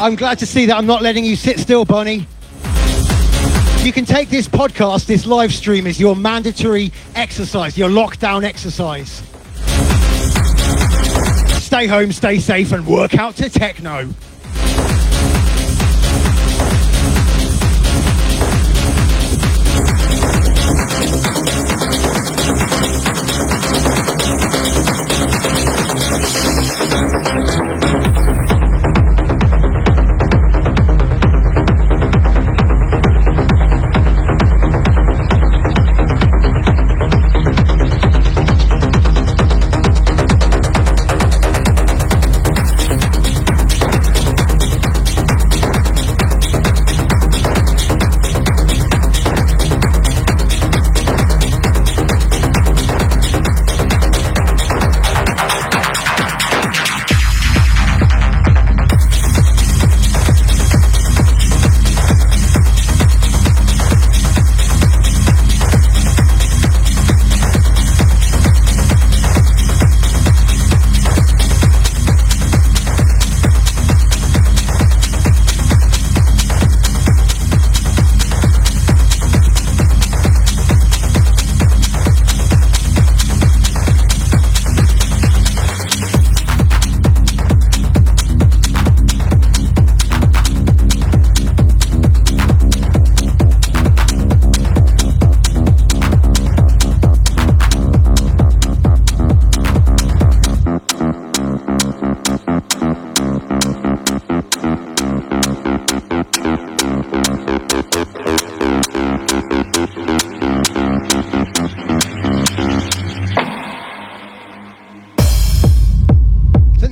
I'm 0.10 0.16
glad 0.16 0.40
to 0.40 0.48
see 0.48 0.66
that 0.66 0.76
I'm 0.76 0.88
not 0.88 1.04
letting 1.04 1.24
you 1.24 1.36
sit 1.36 1.60
still, 1.60 1.86
Bonnie. 1.86 2.26
You 3.84 3.94
can 3.94 4.06
take 4.06 4.30
this 4.30 4.48
podcast, 4.48 5.06
this 5.06 5.28
live 5.28 5.54
stream, 5.54 5.86
as 5.86 6.00
your 6.00 6.16
mandatory 6.16 6.92
exercise, 7.14 7.78
your 7.78 7.90
lockdown 7.90 8.44
exercise. 8.44 9.22
Stay 11.64 11.86
home, 11.86 12.12
stay 12.12 12.40
safe, 12.40 12.72
and 12.72 12.88
work 12.88 13.20
out 13.20 13.36
to 13.36 13.52
techno. 13.52 14.10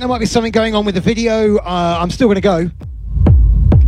There 0.08 0.14
might 0.14 0.20
be 0.20 0.26
something 0.26 0.52
going 0.52 0.74
on 0.74 0.86
with 0.86 0.94
the 0.94 1.02
video. 1.02 1.58
Uh, 1.58 1.98
I'm 2.00 2.08
still 2.08 2.28
going 2.28 2.36
to 2.36 2.40
go. 2.40 2.70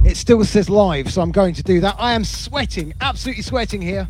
It 0.05 0.19
still 0.19 0.45
says 0.45 0.69
live, 0.69 1.11
so 1.11 1.23
I'm 1.23 1.33
going 1.33 1.55
to 1.55 1.63
do 1.63 1.81
that. 1.81 1.97
I 1.99 2.13
am 2.13 2.25
sweating, 2.25 2.93
absolutely 3.01 3.43
sweating 3.43 3.81
here. 3.81 4.07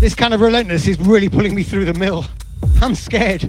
This 0.00 0.16
kind 0.16 0.34
of 0.34 0.40
relentless 0.40 0.88
is 0.88 0.98
really 0.98 1.28
pulling 1.28 1.54
me 1.54 1.62
through 1.62 1.84
the 1.84 1.94
mill. 1.94 2.24
I'm 2.82 2.96
scared. 2.96 3.48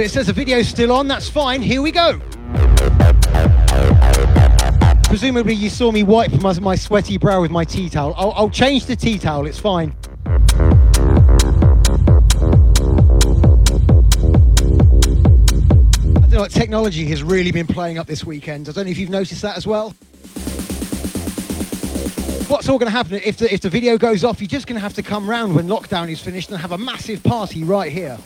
It 0.00 0.10
says 0.10 0.26
the 0.26 0.32
video's 0.32 0.68
still 0.68 0.92
on. 0.92 1.08
That's 1.08 1.28
fine. 1.28 1.62
Here 1.62 1.82
we 1.82 1.90
go. 1.90 2.20
Presumably, 5.04 5.54
you 5.54 5.68
saw 5.68 5.90
me 5.92 6.02
wipe 6.02 6.32
my, 6.40 6.58
my 6.60 6.74
sweaty 6.74 7.18
brow 7.18 7.40
with 7.40 7.50
my 7.50 7.64
tea 7.64 7.88
towel. 7.90 8.14
I'll, 8.16 8.32
I'll 8.32 8.50
change 8.50 8.86
the 8.86 8.96
tea 8.96 9.18
towel. 9.18 9.46
It's 9.46 9.58
fine. 9.58 9.94
I 16.16 16.26
don't 16.26 16.32
know 16.32 16.46
technology 16.46 17.04
has 17.06 17.22
really 17.22 17.50
been 17.50 17.66
playing 17.66 17.98
up 17.98 18.06
this 18.06 18.24
weekend. 18.24 18.68
I 18.68 18.72
don't 18.72 18.84
know 18.86 18.90
if 18.90 18.98
you've 18.98 19.10
noticed 19.10 19.42
that 19.42 19.56
as 19.56 19.66
well. 19.66 19.90
What's 22.48 22.68
all 22.68 22.78
going 22.78 22.86
to 22.86 22.96
happen 22.96 23.20
if 23.24 23.36
the, 23.36 23.52
if 23.52 23.60
the 23.60 23.70
video 23.70 23.98
goes 23.98 24.24
off? 24.24 24.40
You're 24.40 24.48
just 24.48 24.66
going 24.66 24.76
to 24.76 24.80
have 24.80 24.94
to 24.94 25.02
come 25.02 25.28
round 25.28 25.54
when 25.54 25.66
lockdown 25.66 26.10
is 26.10 26.20
finished 26.20 26.50
and 26.50 26.58
have 26.58 26.72
a 26.72 26.78
massive 26.78 27.22
party 27.22 27.64
right 27.64 27.92
here. 27.92 28.18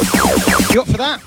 You 0.00 0.80
up 0.80 0.86
for 0.86 0.96
that? 0.96 1.20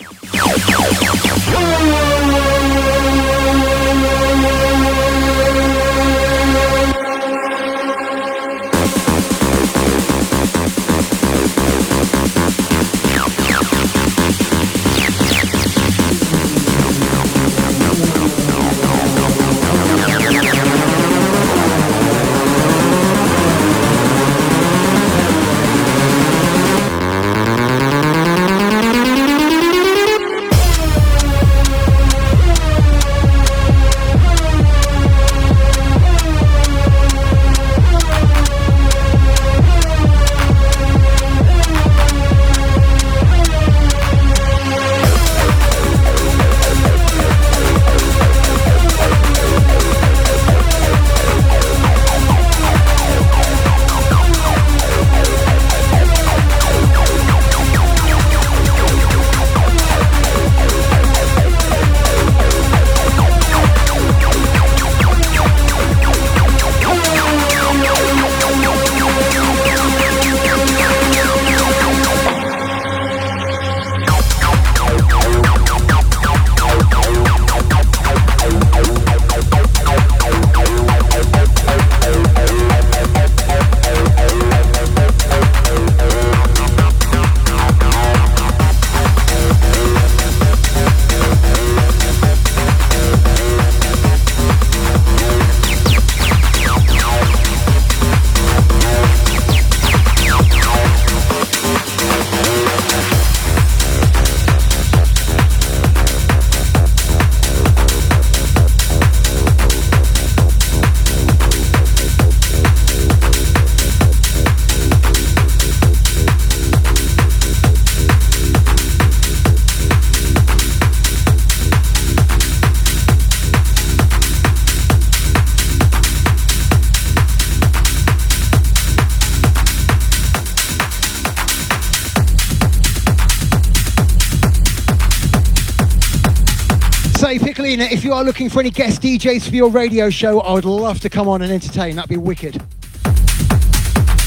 If 137.82 138.04
you 138.04 138.14
are 138.14 138.24
looking 138.24 138.50
for 138.50 138.60
any 138.60 138.70
guest 138.70 139.02
DJs 139.02 139.50
for 139.50 139.56
your 139.56 139.70
radio 139.70 140.12
show, 140.12 140.42
I 140.42 140.54
would 140.54 140.66
love 140.66 141.00
to 141.00 141.10
come 141.10 141.28
on 141.28 141.42
and 141.42 141.52
entertain. 141.52 141.96
That'd 141.96 142.08
be 142.08 142.18
wicked. 142.18 142.62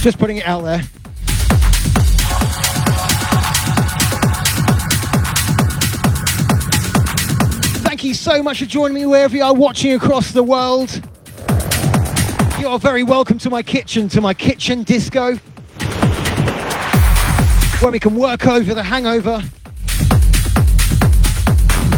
Just 0.00 0.18
putting 0.18 0.38
it 0.38 0.46
out 0.46 0.62
there. 0.64 0.80
Thank 7.82 8.02
you 8.02 8.14
so 8.14 8.42
much 8.42 8.58
for 8.58 8.66
joining 8.66 8.94
me 8.94 9.06
wherever 9.06 9.36
you 9.36 9.44
are 9.44 9.54
watching 9.54 9.92
across 9.92 10.32
the 10.32 10.42
world. 10.42 11.00
You 12.58 12.66
are 12.66 12.80
very 12.80 13.04
welcome 13.04 13.38
to 13.38 13.50
my 13.50 13.62
kitchen, 13.62 14.08
to 14.08 14.20
my 14.20 14.34
kitchen 14.34 14.82
disco, 14.82 15.36
where 17.80 17.92
we 17.92 18.00
can 18.00 18.16
work 18.16 18.46
over 18.48 18.74
the 18.74 18.82
hangover, 18.82 19.40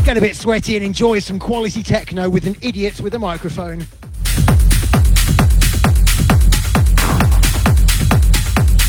get 0.09 0.16
a 0.16 0.20
bit 0.22 0.36
sweaty, 0.36 0.74
and 0.74 0.82
enjoy 0.82 1.18
some 1.18 1.38
quality 1.38 1.82
techno 1.82 2.30
with 2.30 2.46
an 2.46 2.56
idiot 2.62 2.98
with 2.98 3.12
a 3.12 3.18
microphone. 3.18 3.84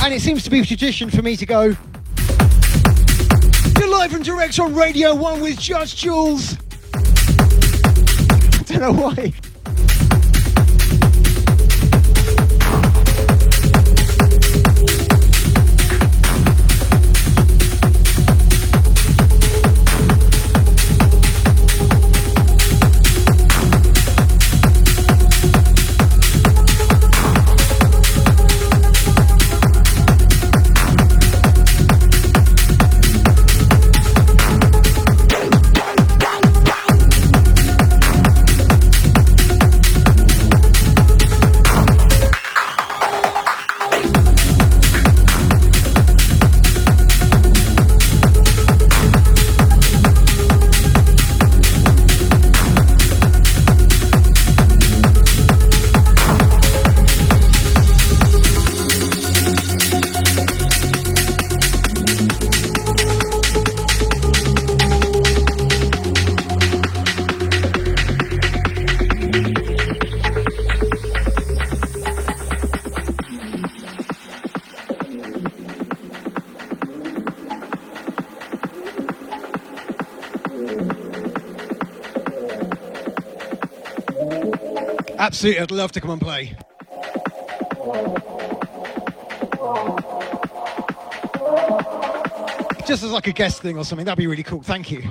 And 0.02 0.14
it 0.14 0.22
seems 0.22 0.46
to 0.46 0.50
be 0.50 0.64
tradition 0.64 1.10
for 1.10 1.22
me 1.22 1.36
to 1.36 1.46
go. 1.46 1.76
Live 3.86 4.14
and 4.14 4.24
direct 4.24 4.60
on 4.60 4.74
Radio 4.74 5.14
1 5.14 5.42
with 5.42 5.60
Judge 5.60 5.98
Jules. 5.98 6.56
I 6.94 8.64
don't 8.66 8.80
know 8.80 8.94
why. 8.94 9.34
Absolutely, 85.40 85.62
I'd 85.62 85.72
love 85.72 85.94
to 85.94 86.02
come 86.02 86.10
and 86.10 86.22
play. 86.22 86.54
Just 92.86 93.04
as 93.04 93.12
like 93.14 93.28
a 93.28 93.32
guest 93.32 93.62
thing 93.62 93.78
or 93.78 93.86
something, 93.86 94.04
that'd 94.04 94.18
be 94.18 94.28
really 94.28 94.44
cool. 94.44 94.62
Thank 94.62 94.92
you. 94.92 95.02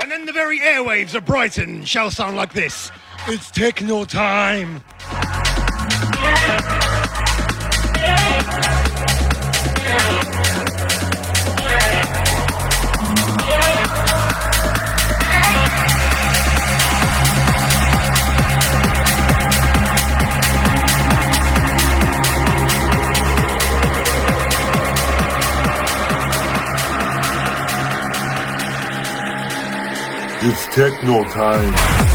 And 0.00 0.08
then 0.08 0.24
the 0.26 0.32
very 0.32 0.60
airwaves 0.60 1.16
of 1.16 1.24
Brighton 1.24 1.84
shall 1.84 2.12
sound 2.12 2.36
like 2.36 2.52
this. 2.52 2.92
It's 3.26 3.50
techno 3.50 4.04
time. 4.04 4.84
Techno 30.76 31.24
time. 31.30 32.05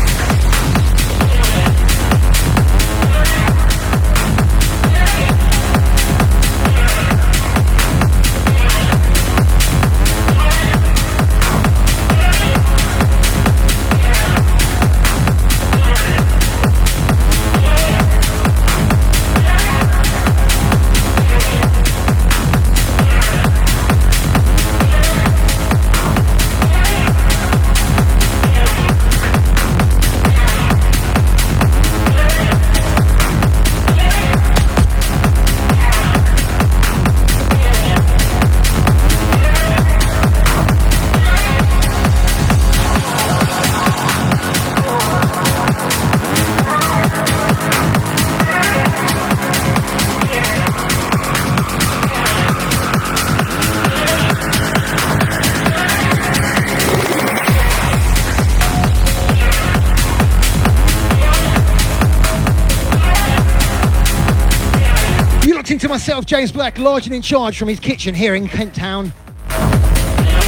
James 66.32 66.54
Black, 66.54 66.80
large 66.80 67.08
and 67.08 67.14
in 67.14 67.22
charge 67.22 67.58
from 67.58 67.68
his 67.68 67.78
kitchen 67.78 68.16
here 68.16 68.36
in 68.36 68.48
Kent 68.48 68.74
Town. 68.74 69.12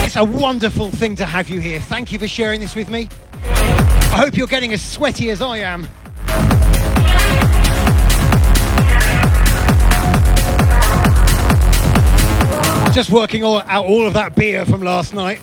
It's 0.05 0.15
a 0.15 0.23
wonderful 0.23 0.89
thing 0.89 1.17
to 1.17 1.25
have 1.25 1.49
you 1.49 1.59
here. 1.59 1.81
Thank 1.81 2.13
you 2.13 2.19
for 2.19 2.25
sharing 2.25 2.61
this 2.61 2.73
with 2.73 2.89
me. 2.89 3.09
I 3.43 4.15
hope 4.15 4.38
you're 4.38 4.47
getting 4.47 4.71
as 4.71 4.81
sweaty 4.81 5.29
as 5.29 5.41
I 5.41 5.57
am. 5.57 5.89
Just 12.93 13.09
working 13.09 13.43
all, 13.43 13.61
out 13.63 13.86
all 13.86 14.07
of 14.07 14.13
that 14.13 14.38
beer 14.38 14.63
from 14.63 14.84
last 14.84 15.13
night. 15.13 15.41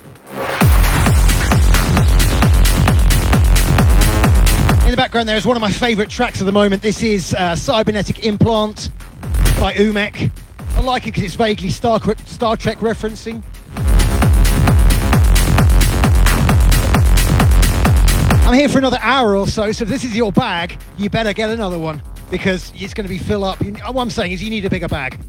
In 4.87 4.91
the 4.91 4.97
background, 4.97 5.29
there 5.29 5.37
is 5.37 5.45
one 5.45 5.59
of 5.59 5.61
my 5.61 5.71
favourite 5.71 6.09
tracks 6.09 6.41
of 6.41 6.47
the 6.47 6.53
moment. 6.53 6.81
This 6.81 7.03
is 7.03 7.35
uh, 7.35 7.55
Cybernetic 7.55 8.25
Implant 8.25 8.89
by 9.61 9.75
Umek. 9.75 10.31
I 10.75 10.81
like 10.81 11.03
it 11.03 11.07
because 11.07 11.23
it's 11.23 11.35
vaguely 11.35 11.69
Star, 11.69 12.01
Star 12.25 12.57
Trek 12.57 12.79
referencing. 12.79 13.43
I'm 18.47 18.55
here 18.55 18.71
for 18.71 18.79
another 18.79 18.99
hour 19.03 19.37
or 19.37 19.47
so, 19.47 19.71
so 19.71 19.85
if 19.85 19.91
this 19.91 20.03
is 20.03 20.17
your 20.17 20.33
bag, 20.33 20.79
you 20.97 21.11
better 21.11 21.35
get 21.35 21.51
another 21.51 21.79
one 21.79 22.03
because 22.31 22.73
it's 22.75 22.95
going 22.95 23.05
to 23.05 23.11
be 23.11 23.19
fill 23.19 23.45
up. 23.45 23.63
What 23.63 24.01
I'm 24.01 24.09
saying 24.09 24.33
is 24.33 24.43
you 24.43 24.49
need 24.49 24.65
a 24.65 24.71
bigger 24.71 24.89
bag. 24.89 25.21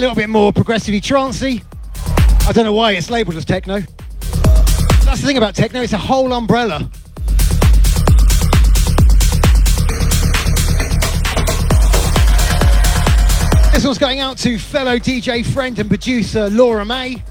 A 0.00 0.08
little 0.08 0.16
bit 0.16 0.30
more 0.30 0.50
progressively 0.50 0.98
trancey. 0.98 1.62
I 2.48 2.52
don't 2.52 2.64
know 2.64 2.72
why 2.72 2.92
it's 2.92 3.10
labelled 3.10 3.36
as 3.36 3.44
techno. 3.44 3.80
That's 5.04 5.20
the 5.20 5.26
thing 5.26 5.36
about 5.36 5.54
techno, 5.54 5.82
it's 5.82 5.92
a 5.92 5.98
whole 5.98 6.32
umbrella. 6.32 6.90
This 13.74 13.84
one's 13.84 13.98
going 13.98 14.20
out 14.20 14.38
to 14.38 14.58
fellow 14.58 14.96
DJ 14.98 15.44
friend 15.44 15.78
and 15.78 15.90
producer 15.90 16.48
Laura 16.48 16.86
May. 16.86 17.22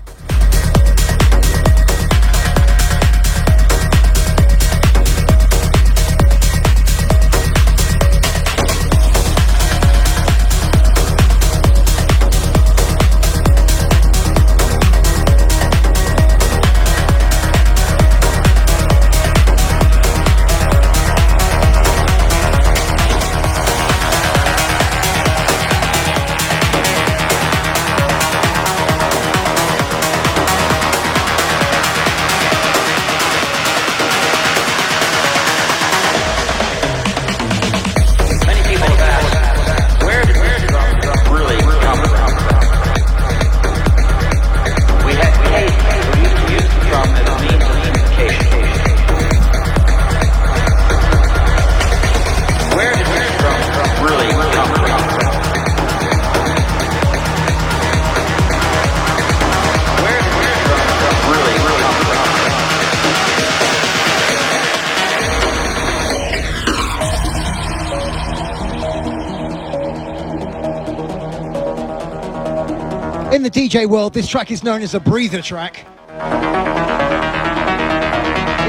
The 73.50 73.68
DJ 73.68 73.88
world, 73.88 74.14
this 74.14 74.28
track 74.28 74.52
is 74.52 74.64
known 74.64 74.82
as 74.82 74.94
a 74.94 75.00
breather 75.00 75.42
track. 75.42 75.86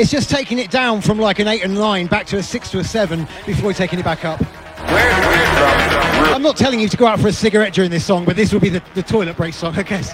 It's 0.00 0.10
just 0.10 0.30
taking 0.30 0.58
it 0.58 0.70
down 0.70 1.02
from 1.02 1.18
like 1.18 1.38
an 1.38 1.48
8 1.48 1.64
and 1.64 1.74
9 1.74 2.06
back 2.06 2.26
to 2.26 2.38
a 2.38 2.42
6 2.42 2.70
to 2.70 2.78
a 2.78 2.84
7 2.84 3.28
before 3.46 3.74
taking 3.74 3.98
it 3.98 4.04
back 4.04 4.24
up. 4.24 4.40
I'm 6.32 6.42
not 6.42 6.56
telling 6.56 6.80
you 6.80 6.88
to 6.88 6.96
go 6.96 7.06
out 7.06 7.20
for 7.20 7.28
a 7.28 7.32
cigarette 7.32 7.74
during 7.74 7.90
this 7.90 8.04
song, 8.04 8.24
but 8.24 8.36
this 8.36 8.52
will 8.52 8.60
be 8.60 8.70
the, 8.70 8.82
the 8.94 9.02
toilet 9.02 9.36
break 9.36 9.52
song, 9.52 9.76
I 9.76 9.82
guess. 9.82 10.12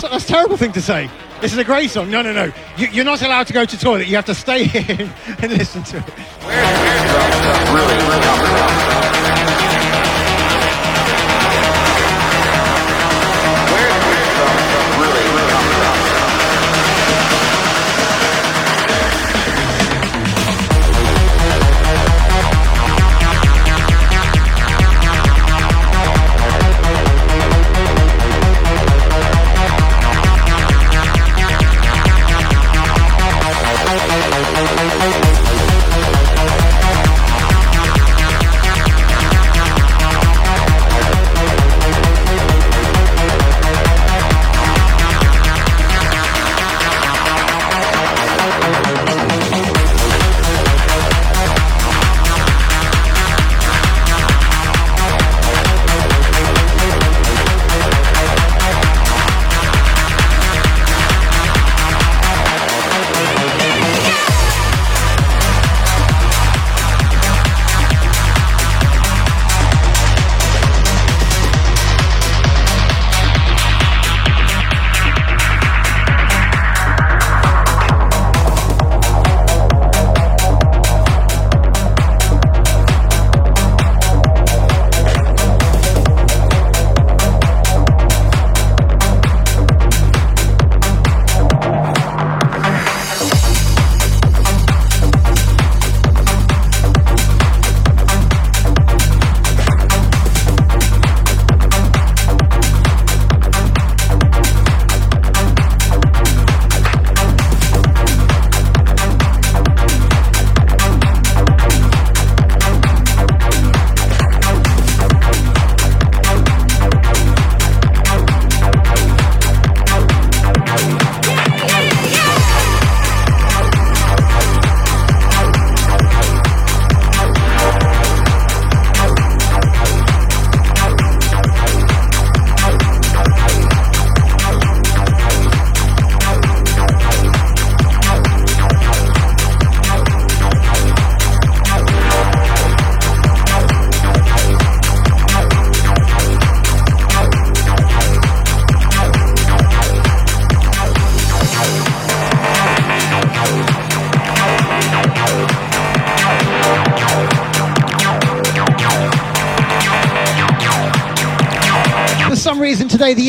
So 0.00 0.08
that's 0.08 0.24
a 0.24 0.28
terrible 0.28 0.56
thing 0.56 0.72
to 0.72 0.82
say. 0.82 1.08
This 1.40 1.52
is 1.52 1.58
a 1.58 1.64
great 1.64 1.90
song. 1.90 2.10
No, 2.10 2.22
no, 2.22 2.32
no. 2.32 2.52
You, 2.76 2.88
you're 2.88 3.04
not 3.04 3.22
allowed 3.22 3.46
to 3.48 3.52
go 3.52 3.64
to 3.64 3.78
toilet. 3.78 4.08
You 4.08 4.16
have 4.16 4.24
to 4.26 4.34
stay 4.34 4.64
here 4.68 5.12
and 5.40 5.52
listen 5.52 5.84
to 5.84 5.98
it. 5.98 6.04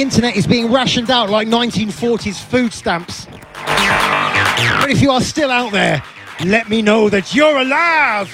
Internet 0.04 0.36
is 0.36 0.46
being 0.46 0.70
rationed 0.70 1.10
out 1.10 1.30
like 1.30 1.48
1940s 1.48 2.44
food 2.44 2.74
stamps. 2.74 3.26
But 3.26 4.90
if 4.90 5.02
you 5.02 5.12
are 5.12 5.22
still 5.22 5.50
out 5.50 5.72
there, 5.72 6.04
let 6.44 6.68
me 6.68 6.82
know 6.82 7.08
that 7.08 7.34
you're 7.34 7.56
alive. 7.56 8.30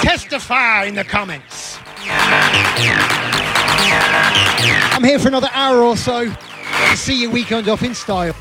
Testify 0.00 0.84
in 0.84 0.94
the 0.94 1.04
comments. 1.04 1.78
I'm 4.94 5.04
here 5.04 5.18
for 5.18 5.28
another 5.28 5.50
hour 5.52 5.82
or 5.82 5.98
so 5.98 6.30
to 6.30 6.96
see 6.96 7.20
your 7.20 7.30
weekend 7.30 7.68
off 7.68 7.82
in 7.82 7.94
style. 7.94 8.34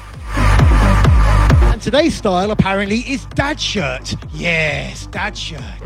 And 1.73 1.81
today's 1.81 2.15
style 2.15 2.51
apparently 2.51 2.99
is 2.99 3.25
dad 3.25 3.59
shirt. 3.59 4.15
Yes, 4.31 5.07
dad 5.07 5.37
shirt. 5.37 5.84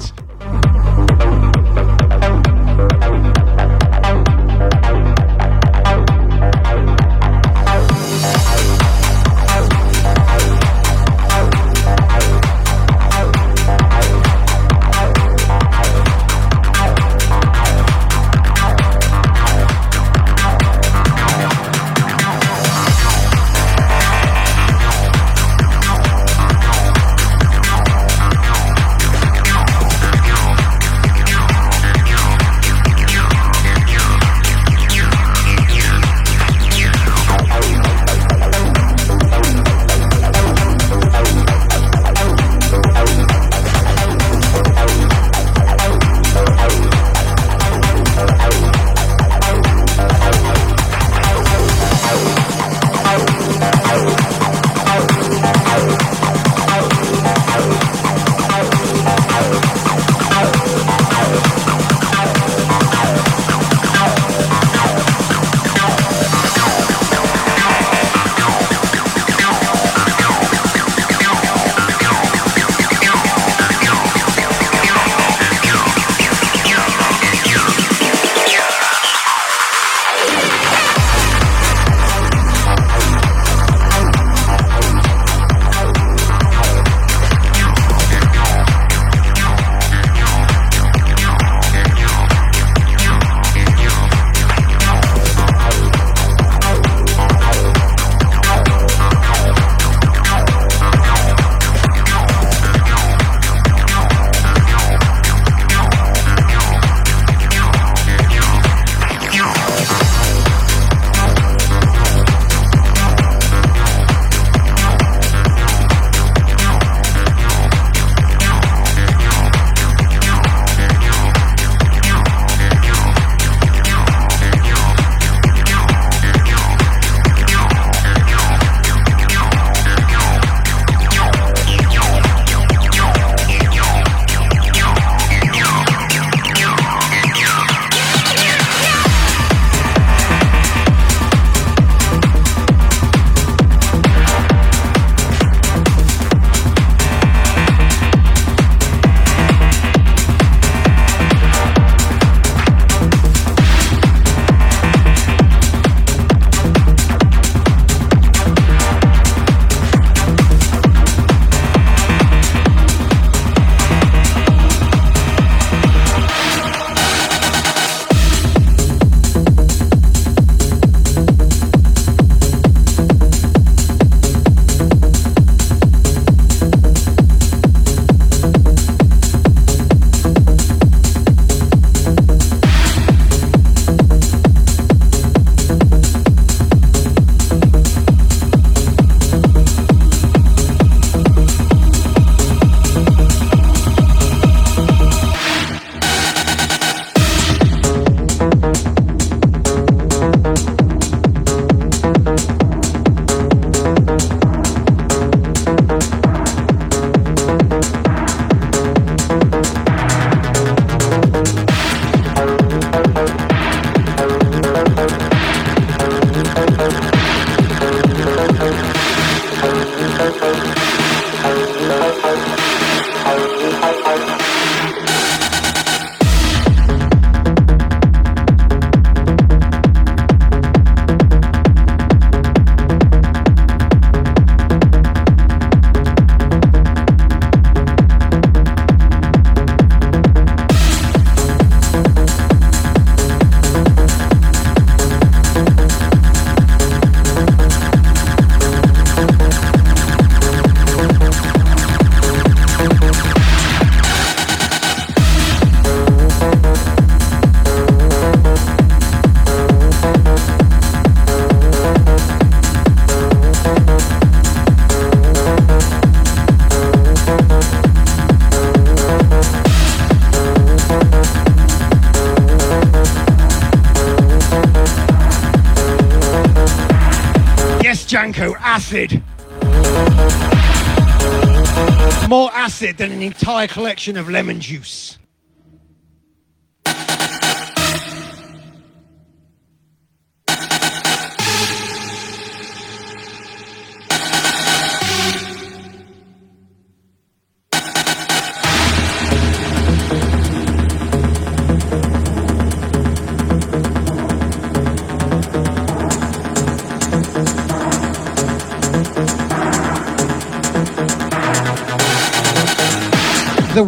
Than 282.80 283.12
an 283.12 283.22
entire 283.22 283.68
collection 283.68 284.16
of 284.16 284.30
lemon 284.30 284.62
juice. 284.62 285.18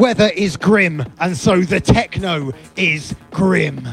Weather 0.02 0.32
is 0.36 0.58
grim, 0.58 1.06
and 1.20 1.38
so 1.38 1.62
the 1.62 1.80
techno 1.80 2.52
is 2.76 3.16
grim. 3.30 3.88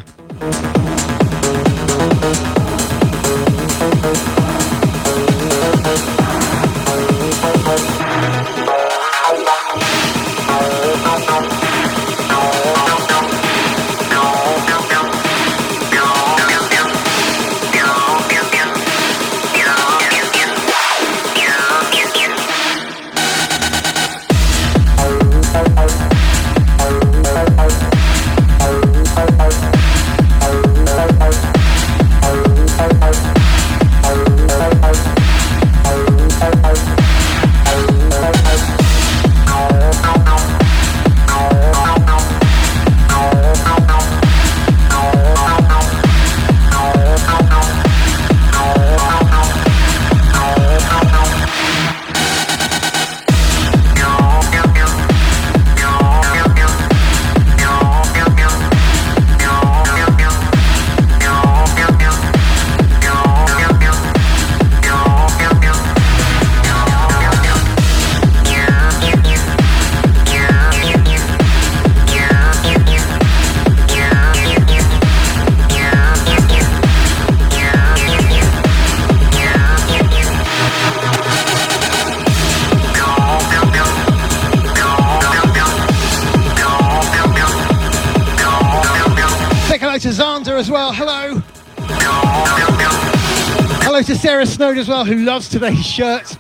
As 94.79 94.89
well, 94.89 95.05
who 95.05 95.17
loves 95.17 95.49
today's 95.49 95.85
shirt. 95.85 96.37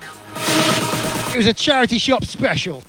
It 1.34 1.36
was 1.36 1.46
a 1.46 1.52
charity 1.52 1.98
shop 1.98 2.24
special. 2.24 2.82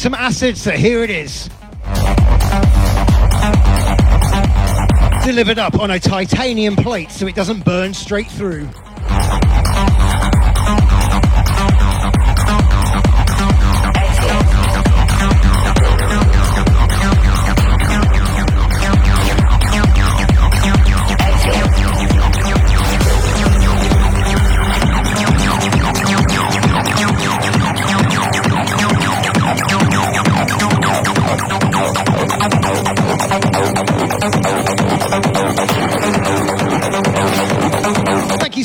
Some 0.00 0.14
acid, 0.14 0.56
so 0.56 0.70
here 0.70 1.02
it 1.02 1.10
is. 1.10 1.50
Delivered 5.26 5.58
up 5.58 5.78
on 5.78 5.90
a 5.90 6.00
titanium 6.00 6.74
plate 6.74 7.10
so 7.10 7.26
it 7.26 7.34
doesn't 7.34 7.66
burn 7.66 7.92
straight 7.92 8.28
through. 8.28 8.66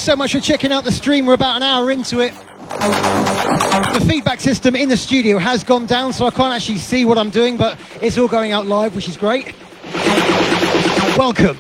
So 0.06 0.16
much 0.16 0.34
for 0.34 0.40
checking 0.40 0.72
out 0.72 0.84
the 0.84 0.92
stream. 0.92 1.26
We're 1.26 1.34
about 1.34 1.56
an 1.56 1.64
hour 1.64 1.90
into 1.90 2.20
it. 2.20 2.32
The 2.70 4.06
feedback 4.08 4.40
system 4.40 4.76
in 4.76 4.88
the 4.88 4.98
studio 4.98 5.40
has 5.40 5.64
gone 5.64 5.88
down, 5.88 6.14
so 6.14 6.28
I 6.28 6.30
can't 6.30 6.54
actually 6.54 6.78
see 6.78 7.06
what 7.06 7.18
I'm 7.18 7.32
doing, 7.32 7.58
but 7.58 7.80
it's 8.04 8.16
all 8.16 8.28
going 8.28 8.52
out 8.52 8.68
live, 8.68 8.96
which 8.96 9.10
is 9.10 9.18
great. 9.18 9.56
Welcome. 11.18 11.58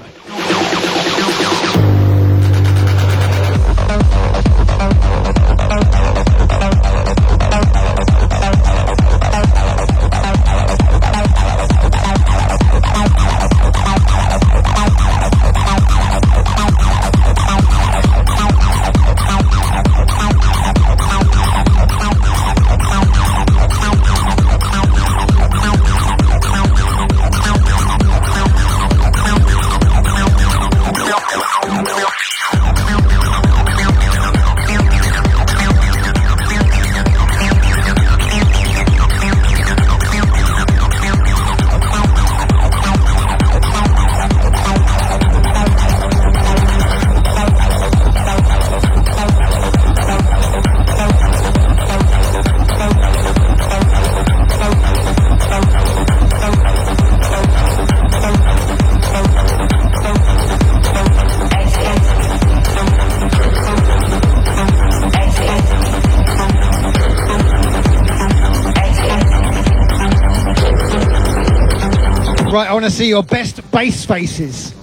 To 72.85 72.91
see 72.91 73.09
your 73.09 73.23
best 73.23 73.71
bass 73.71 74.05
faces. 74.05 74.74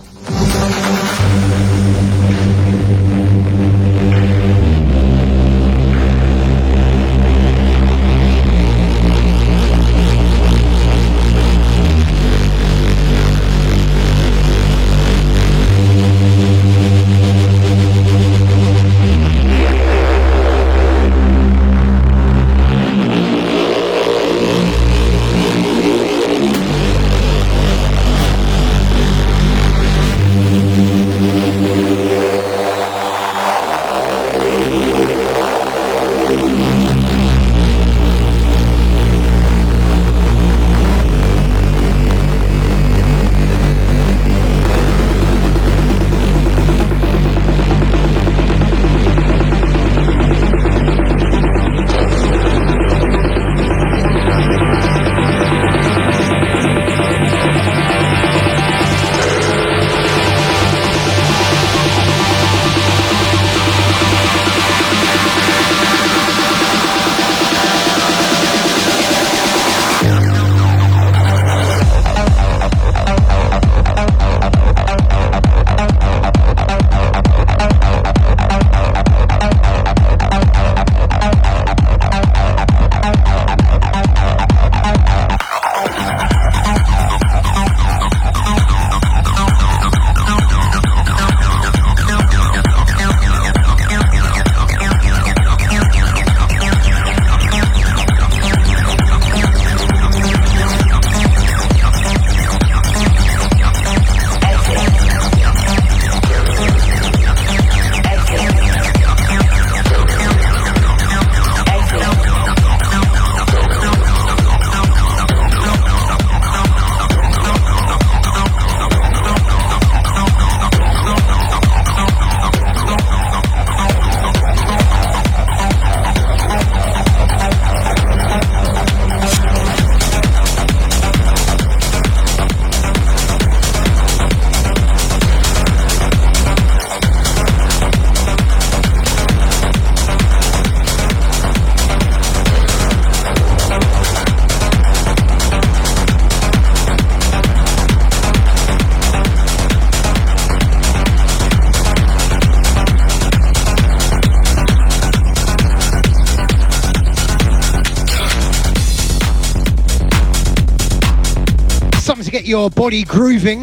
Your 162.53 162.69
body 162.69 163.03
grooving. 163.03 163.63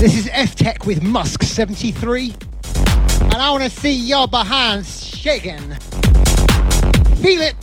This 0.00 0.16
is 0.16 0.30
F 0.32 0.54
Tech 0.54 0.86
with 0.86 1.02
Musk 1.02 1.42
73. 1.42 2.34
And 3.20 3.34
I 3.34 3.50
want 3.50 3.64
to 3.64 3.68
see 3.68 3.92
your 3.92 4.26
behinds 4.26 5.04
shaking. 5.04 5.60
Feel 7.20 7.42
it. 7.42 7.61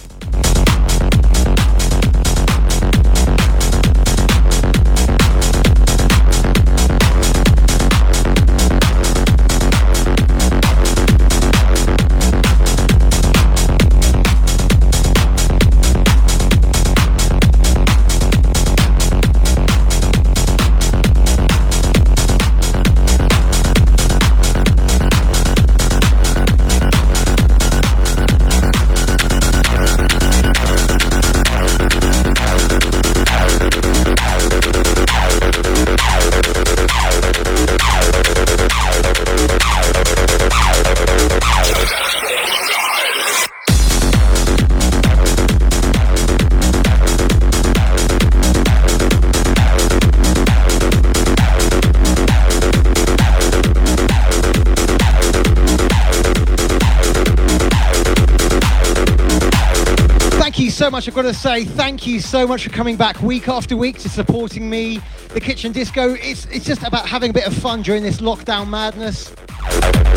Much. 60.99 61.07
I've 61.07 61.15
got 61.15 61.21
to 61.21 61.33
say 61.33 61.63
thank 61.63 62.05
you 62.05 62.19
so 62.19 62.45
much 62.45 62.65
for 62.65 62.71
coming 62.71 62.97
back 62.97 63.21
week 63.21 63.47
after 63.47 63.77
week 63.77 63.99
to 63.99 64.09
supporting 64.09 64.69
me, 64.69 64.99
the 65.29 65.39
Kitchen 65.39 65.71
Disco. 65.71 66.13
It's 66.15 66.45
it's 66.47 66.65
just 66.65 66.83
about 66.83 67.07
having 67.07 67.29
a 67.29 67.33
bit 67.33 67.47
of 67.47 67.53
fun 67.53 67.83
during 67.83 68.03
this 68.03 68.19
lockdown 68.19 68.67
madness. 68.67 69.33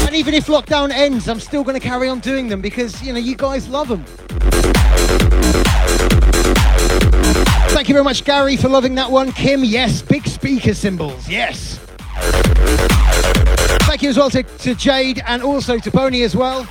And 0.00 0.12
even 0.12 0.34
if 0.34 0.48
lockdown 0.48 0.90
ends, 0.90 1.28
I'm 1.28 1.38
still 1.38 1.62
going 1.62 1.80
to 1.80 1.86
carry 1.86 2.09
on 2.09 2.18
doing 2.18 2.48
them 2.48 2.60
because 2.60 3.00
you 3.00 3.12
know 3.12 3.20
you 3.20 3.36
guys 3.36 3.68
love 3.68 3.86
them. 3.86 4.04
Thank 7.68 7.88
you 7.88 7.94
very 7.94 8.04
much, 8.04 8.24
Gary, 8.24 8.56
for 8.56 8.68
loving 8.68 8.96
that 8.96 9.09
one. 9.09 9.30
Kim, 9.30 9.62
yes, 9.62 10.02
big 10.02 10.26
speaker 10.26 10.74
symbols, 10.74 11.28
yes. 11.28 11.78
Thank 13.86 14.02
you 14.02 14.09
as 14.09 14.16
well 14.16 14.30
to, 14.30 14.42
to 14.42 14.74
Jade 14.74 15.22
and 15.28 15.44
also 15.44 15.78
to 15.78 15.90
Boney 15.92 16.24
as 16.24 16.34
well. 16.34 16.66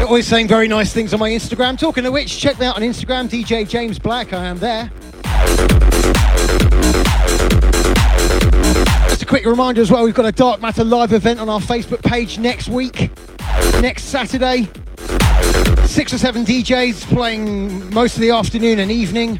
Always 0.00 0.26
saying 0.26 0.48
very 0.48 0.66
nice 0.66 0.92
things 0.92 1.14
on 1.14 1.20
my 1.20 1.30
Instagram. 1.30 1.78
Talking 1.78 2.04
of 2.04 2.12
which, 2.12 2.36
check 2.36 2.58
me 2.58 2.66
out 2.66 2.74
on 2.74 2.82
Instagram, 2.82 3.28
DJ 3.28 3.68
James 3.68 3.98
Black. 3.98 4.32
I 4.32 4.46
am 4.46 4.58
there. 4.58 4.90
Just 9.08 9.22
a 9.22 9.26
quick 9.26 9.44
reminder 9.44 9.80
as 9.80 9.90
well, 9.90 10.04
we've 10.04 10.14
got 10.14 10.26
a 10.26 10.32
Dark 10.32 10.60
Matter 10.60 10.82
live 10.82 11.12
event 11.12 11.38
on 11.38 11.48
our 11.48 11.60
Facebook 11.60 12.02
page 12.02 12.38
next 12.38 12.68
week, 12.68 13.10
next 13.80 14.04
Saturday. 14.04 14.68
Six 15.86 16.12
or 16.12 16.18
seven 16.18 16.44
DJs 16.44 17.06
playing 17.14 17.92
most 17.94 18.16
of 18.16 18.20
the 18.20 18.30
afternoon 18.30 18.80
and 18.80 18.90
evening. 18.90 19.34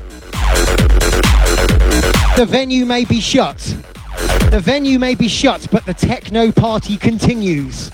The 2.37 2.47
venue 2.49 2.87
may 2.87 3.05
be 3.05 3.21
shut. 3.21 3.59
The 4.51 4.61
venue 4.63 4.99
may 4.99 5.15
be 5.15 5.27
shut, 5.27 5.67
but 5.73 5.85
the 5.85 5.95
techno 5.95 6.53
party 6.53 6.97
continues. 6.97 7.91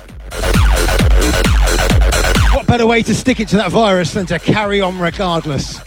Better 2.67 2.87
way 2.87 3.01
to 3.05 3.15
stick 3.15 3.39
it 3.39 3.47
to 3.49 3.57
that 3.59 3.71
virus 3.71 4.13
than 4.13 4.27
to 4.27 4.41
carry 4.41 4.81
on 4.81 4.99
regardless? 4.99 5.81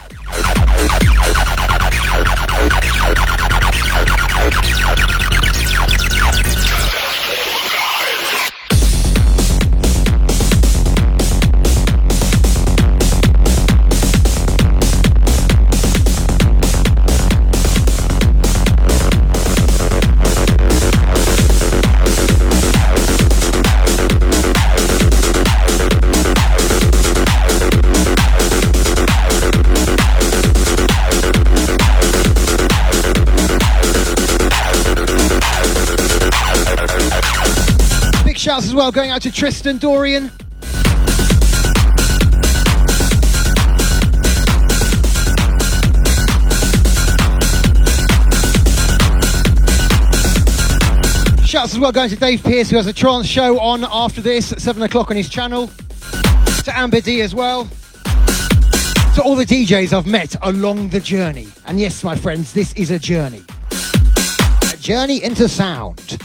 Well 38.79 38.91
going 38.93 39.11
out 39.11 39.21
to 39.21 39.29
Tristan 39.29 39.77
Dorian. 39.77 40.31
Shouts 51.45 51.73
as 51.73 51.79
well 51.79 51.91
going 51.91 52.09
to 52.09 52.15
Dave 52.15 52.41
Pierce, 52.41 52.69
who 52.69 52.77
has 52.77 52.87
a 52.87 52.93
trance 52.93 53.27
show 53.27 53.59
on 53.59 53.83
after 53.83 54.21
this 54.21 54.53
at 54.53 54.61
7 54.61 54.81
o'clock 54.83 55.11
on 55.11 55.17
his 55.17 55.27
channel. 55.27 55.67
To 56.63 56.71
Amber 56.73 57.01
D 57.01 57.19
as 57.19 57.35
well. 57.35 57.65
To 58.05 59.21
all 59.25 59.35
the 59.35 59.45
DJs 59.45 59.91
I've 59.91 60.07
met 60.07 60.37
along 60.41 60.87
the 60.87 61.01
journey. 61.01 61.49
And 61.65 61.81
yes, 61.81 62.01
my 62.01 62.15
friends, 62.15 62.53
this 62.53 62.71
is 62.75 62.91
a 62.91 62.99
journey. 62.99 63.43
A 64.71 64.77
journey 64.77 65.21
into 65.21 65.49
sound. 65.49 66.17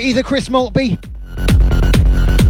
Either, 0.00 0.22
Chris 0.22 0.50
Maltby. 0.50 0.98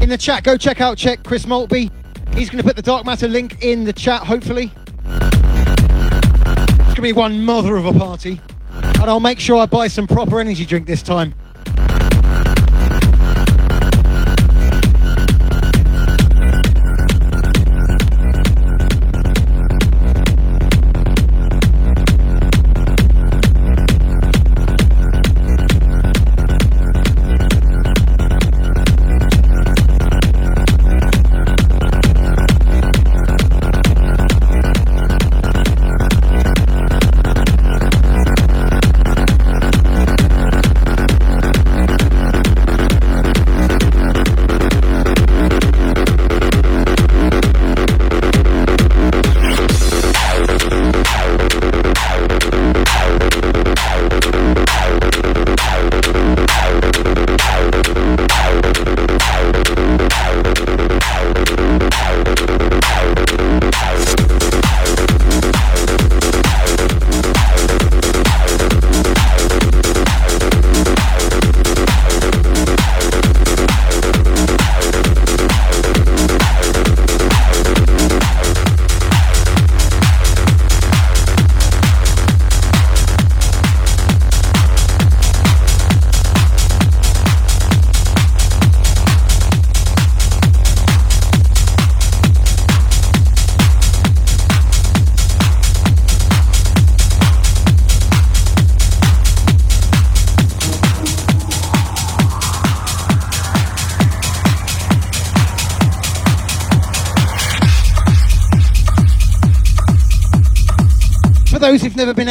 In 0.01 0.09
the 0.09 0.19
chat, 0.19 0.45
go 0.45 0.57
check 0.57 0.81
out 0.81 0.97
check 0.97 1.23
Chris 1.25 1.47
Maltby. 1.47 1.91
He's 2.35 2.49
going 2.49 2.63
to 2.63 2.65
put 2.65 2.77
the 2.77 2.83
Dark 2.83 3.05
Matter 3.05 3.29
link 3.29 3.63
in 3.63 3.85
the 3.85 3.93
chat, 3.93 4.23
hopefully. 4.23 4.73
It's 5.05 5.37
going 6.87 6.95
to 6.95 7.03
be 7.03 7.13
one 7.13 7.45
mother 7.45 7.77
of 7.77 7.87
a 7.87 7.93
party. 7.93 8.41
And 8.73 9.05
I'll 9.05 9.21
make 9.21 9.41
sure 9.41 9.57
I 9.59 9.67
buy 9.67 9.89
some 9.89 10.07
proper 10.07 10.41
energy 10.41 10.65
drink 10.65 10.87
this 10.87 11.03
time. 11.03 11.35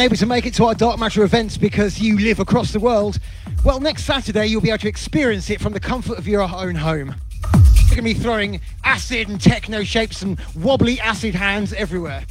Able 0.00 0.16
to 0.16 0.26
make 0.26 0.46
it 0.46 0.54
to 0.54 0.64
our 0.64 0.74
Dark 0.74 0.98
Matter 0.98 1.22
events 1.24 1.58
because 1.58 2.00
you 2.00 2.18
live 2.18 2.40
across 2.40 2.72
the 2.72 2.80
world, 2.80 3.18
well, 3.64 3.80
next 3.80 4.04
Saturday 4.04 4.46
you'll 4.46 4.62
be 4.62 4.70
able 4.70 4.78
to 4.78 4.88
experience 4.88 5.50
it 5.50 5.60
from 5.60 5.74
the 5.74 5.80
comfort 5.80 6.16
of 6.16 6.26
your 6.26 6.40
own 6.40 6.74
home. 6.74 7.14
You're 7.44 7.88
going 7.88 7.96
to 7.96 8.02
be 8.02 8.14
throwing 8.14 8.62
acid 8.82 9.28
and 9.28 9.38
techno 9.38 9.84
shapes 9.84 10.22
and 10.22 10.40
wobbly 10.56 10.98
acid 11.00 11.34
hands 11.34 11.74
everywhere. 11.74 12.24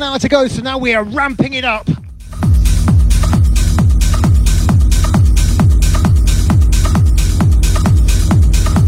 An 0.00 0.12
hour 0.12 0.18
to 0.18 0.28
go, 0.28 0.48
so 0.48 0.62
now 0.62 0.78
we 0.78 0.94
are 0.94 1.04
ramping 1.04 1.54
it 1.54 1.64
up. 1.64 1.84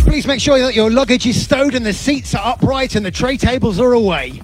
Please 0.06 0.26
make 0.26 0.40
sure 0.40 0.58
that 0.58 0.74
your 0.74 0.90
luggage 0.90 1.26
is 1.26 1.42
stowed 1.42 1.74
and 1.74 1.84
the 1.84 1.92
seats 1.92 2.34
are 2.34 2.54
upright 2.54 2.94
and 2.94 3.04
the 3.04 3.10
tray 3.10 3.36
tables 3.36 3.78
are 3.78 3.92
away. 3.92 4.40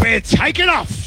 We're 0.00 0.20
taking 0.20 0.68
off. 0.68 1.01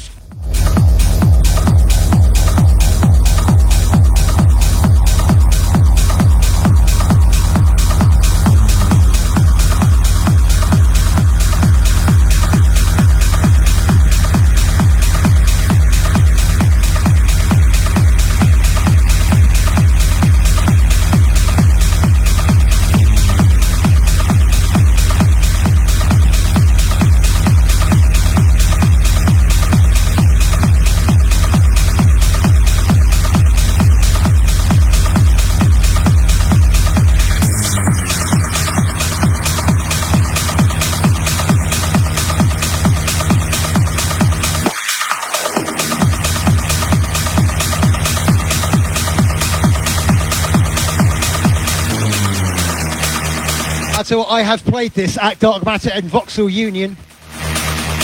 I 54.36 54.42
have 54.42 54.62
played 54.66 54.92
this 54.92 55.16
at 55.16 55.38
Dark 55.38 55.64
Matter 55.64 55.90
and 55.94 56.04
Vauxhall 56.04 56.50
Union. 56.50 56.98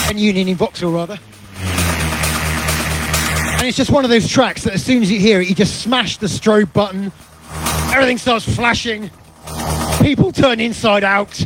And 0.08 0.18
Union 0.18 0.48
in 0.48 0.56
Vauxhall, 0.56 0.90
rather. 0.90 1.18
And 3.58 3.66
it's 3.66 3.76
just 3.76 3.90
one 3.90 4.04
of 4.04 4.10
those 4.10 4.26
tracks 4.26 4.64
that 4.64 4.72
as 4.72 4.82
soon 4.82 5.02
as 5.02 5.10
you 5.10 5.20
hear 5.20 5.42
it, 5.42 5.50
you 5.50 5.54
just 5.54 5.82
smash 5.82 6.16
the 6.16 6.28
strobe 6.28 6.72
button, 6.72 7.12
everything 7.92 8.16
starts 8.16 8.48
flashing, 8.48 9.10
people 10.00 10.32
turn 10.32 10.58
inside 10.58 11.04
out. 11.04 11.38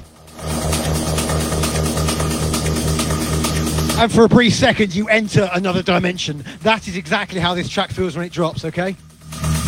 And 3.98 4.12
for 4.12 4.22
a 4.22 4.28
brief 4.28 4.54
second, 4.54 4.94
you 4.94 5.08
enter 5.08 5.50
another 5.52 5.82
dimension. 5.82 6.44
That 6.62 6.86
is 6.86 6.96
exactly 6.96 7.40
how 7.40 7.54
this 7.54 7.68
track 7.68 7.90
feels 7.90 8.16
when 8.16 8.24
it 8.24 8.30
drops, 8.30 8.64
okay? 8.64 8.94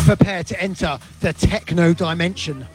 Prepare 0.05 0.45
to 0.45 0.61
enter 0.61 0.97
the 1.19 1.33
techno 1.33 1.93
dimension. 1.93 2.65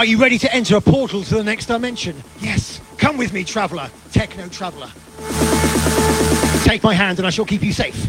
Are 0.00 0.06
you 0.06 0.16
ready 0.16 0.38
to 0.38 0.50
enter 0.54 0.76
a 0.76 0.80
portal 0.80 1.22
to 1.24 1.34
the 1.34 1.44
next 1.44 1.66
dimension? 1.66 2.24
Yes. 2.38 2.80
Come 2.96 3.18
with 3.18 3.34
me, 3.34 3.44
traveller, 3.44 3.90
techno 4.12 4.48
traveller. 4.48 4.90
Take 6.64 6.82
my 6.82 6.94
hand 6.94 7.18
and 7.18 7.26
I 7.26 7.30
shall 7.30 7.44
keep 7.44 7.62
you 7.62 7.74
safe. 7.74 8.08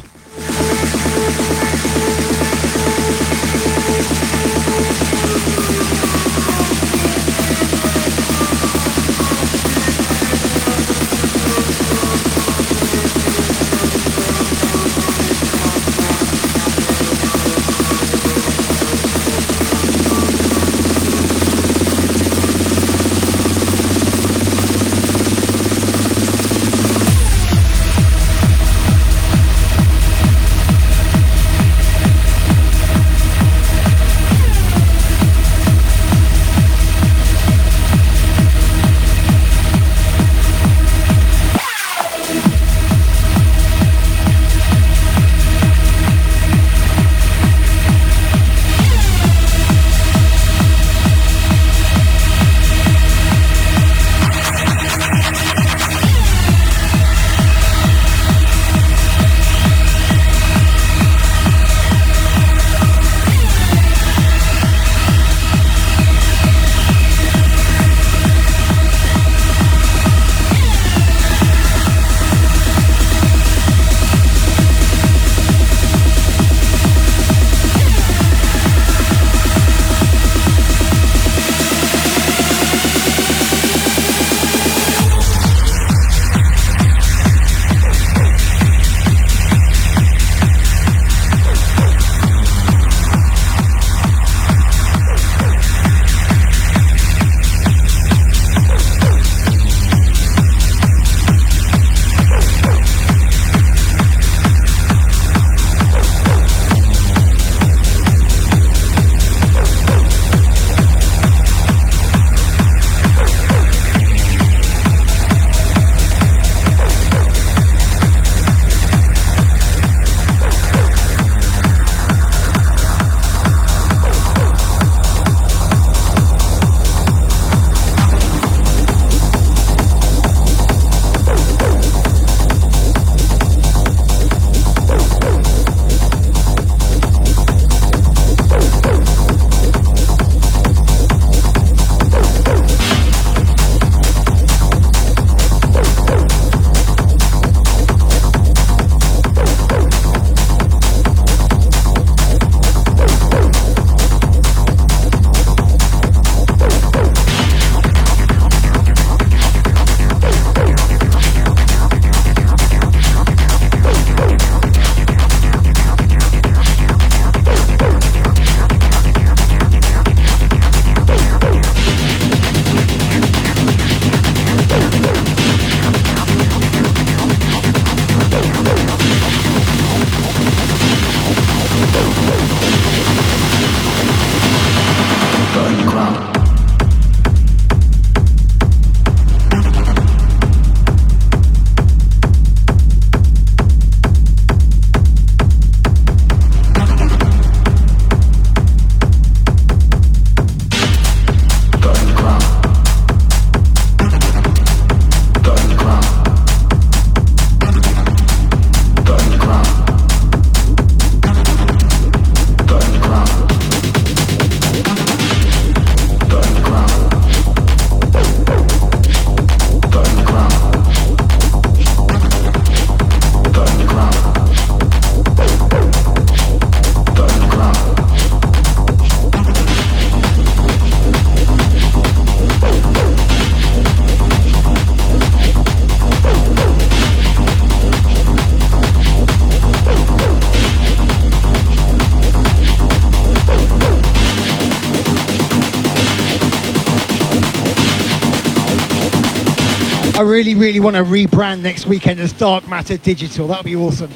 Really, 250.32 250.56
really 250.56 250.80
want 250.80 250.96
to 250.96 251.04
rebrand 251.04 251.60
next 251.60 251.86
weekend 251.88 252.18
as 252.18 252.32
Dark 252.32 252.66
Matter 252.66 252.96
Digital. 252.96 253.48
That 253.48 253.58
would 253.58 253.66
be 253.66 253.76
awesome. 253.76 254.10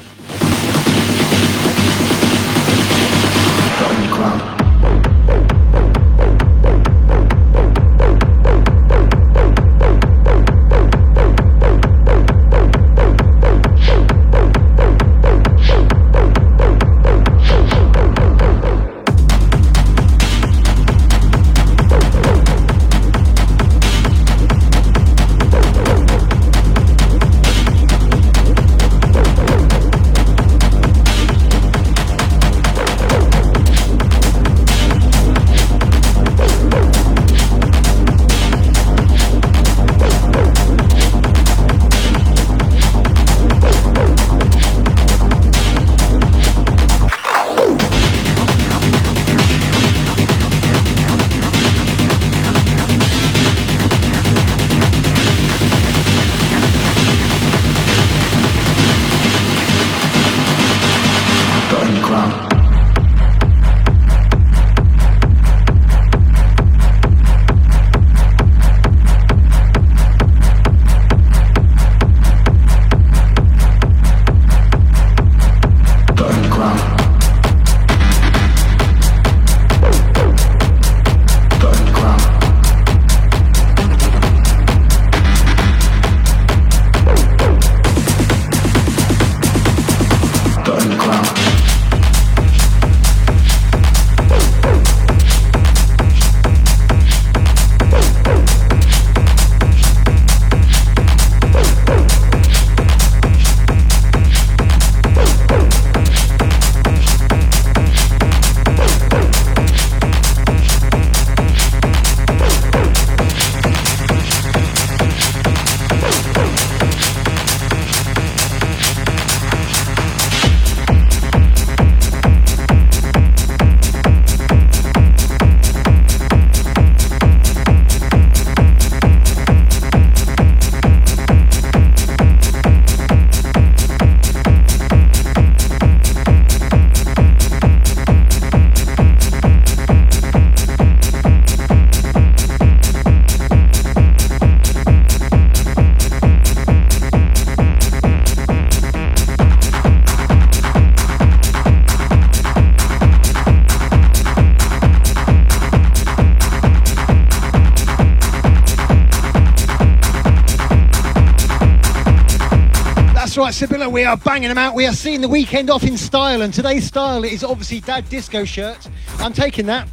Right, 163.46 163.54
Sibylla. 163.54 163.88
We 163.88 164.02
are 164.02 164.16
banging 164.16 164.48
them 164.48 164.58
out. 164.58 164.74
We 164.74 164.86
are 164.86 164.92
seeing 164.92 165.20
the 165.20 165.28
weekend 165.28 165.70
off 165.70 165.84
in 165.84 165.96
style, 165.96 166.42
and 166.42 166.52
today's 166.52 166.84
style 166.84 167.22
is 167.22 167.44
obviously 167.44 167.78
Dad 167.78 168.08
Disco 168.08 168.44
shirt. 168.44 168.88
I'm 169.18 169.32
taking 169.32 169.66
that. 169.66 169.88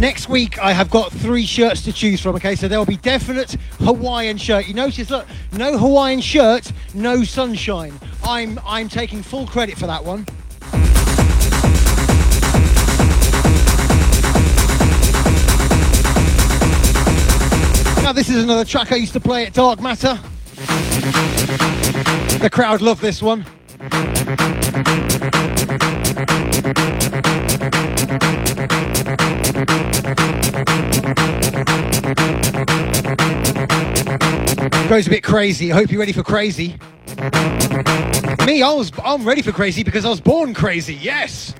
Next 0.00 0.28
week, 0.28 0.60
I 0.60 0.72
have 0.72 0.88
got 0.88 1.10
three 1.10 1.44
shirts 1.44 1.82
to 1.82 1.92
choose 1.92 2.20
from. 2.20 2.36
Okay, 2.36 2.54
so 2.54 2.68
there 2.68 2.78
will 2.78 2.86
be 2.86 2.98
definite 2.98 3.56
Hawaiian 3.80 4.36
shirt. 4.36 4.68
You 4.68 4.74
notice, 4.74 5.10
look, 5.10 5.26
no 5.50 5.76
Hawaiian 5.76 6.20
shirt, 6.20 6.70
no 6.94 7.24
sunshine. 7.24 7.98
I'm 8.22 8.60
I'm 8.64 8.88
taking 8.88 9.24
full 9.24 9.48
credit 9.48 9.76
for 9.76 9.88
that 9.88 10.04
one. 10.04 10.24
Now, 18.04 18.12
this 18.12 18.28
is 18.28 18.40
another 18.44 18.64
track 18.64 18.92
I 18.92 18.96
used 18.96 19.14
to 19.14 19.20
play 19.20 19.46
at 19.46 19.52
Dark 19.52 19.80
Matter. 19.80 20.16
The 21.06 22.50
crowd 22.50 22.80
love 22.80 23.00
this 23.00 23.22
one. 23.22 23.44
Goes 34.88 35.06
a 35.06 35.10
bit 35.10 35.22
crazy. 35.22 35.70
I 35.70 35.76
hope 35.76 35.92
you're 35.92 36.00
ready 36.00 36.12
for 36.12 36.24
crazy. 36.24 36.76
Me, 38.44 38.62
I 38.62 38.72
was 38.72 38.90
I'm 39.04 39.24
ready 39.24 39.42
for 39.42 39.52
crazy 39.52 39.84
because 39.84 40.04
I 40.04 40.08
was 40.08 40.20
born 40.20 40.54
crazy. 40.54 40.94
Yes. 40.94 41.54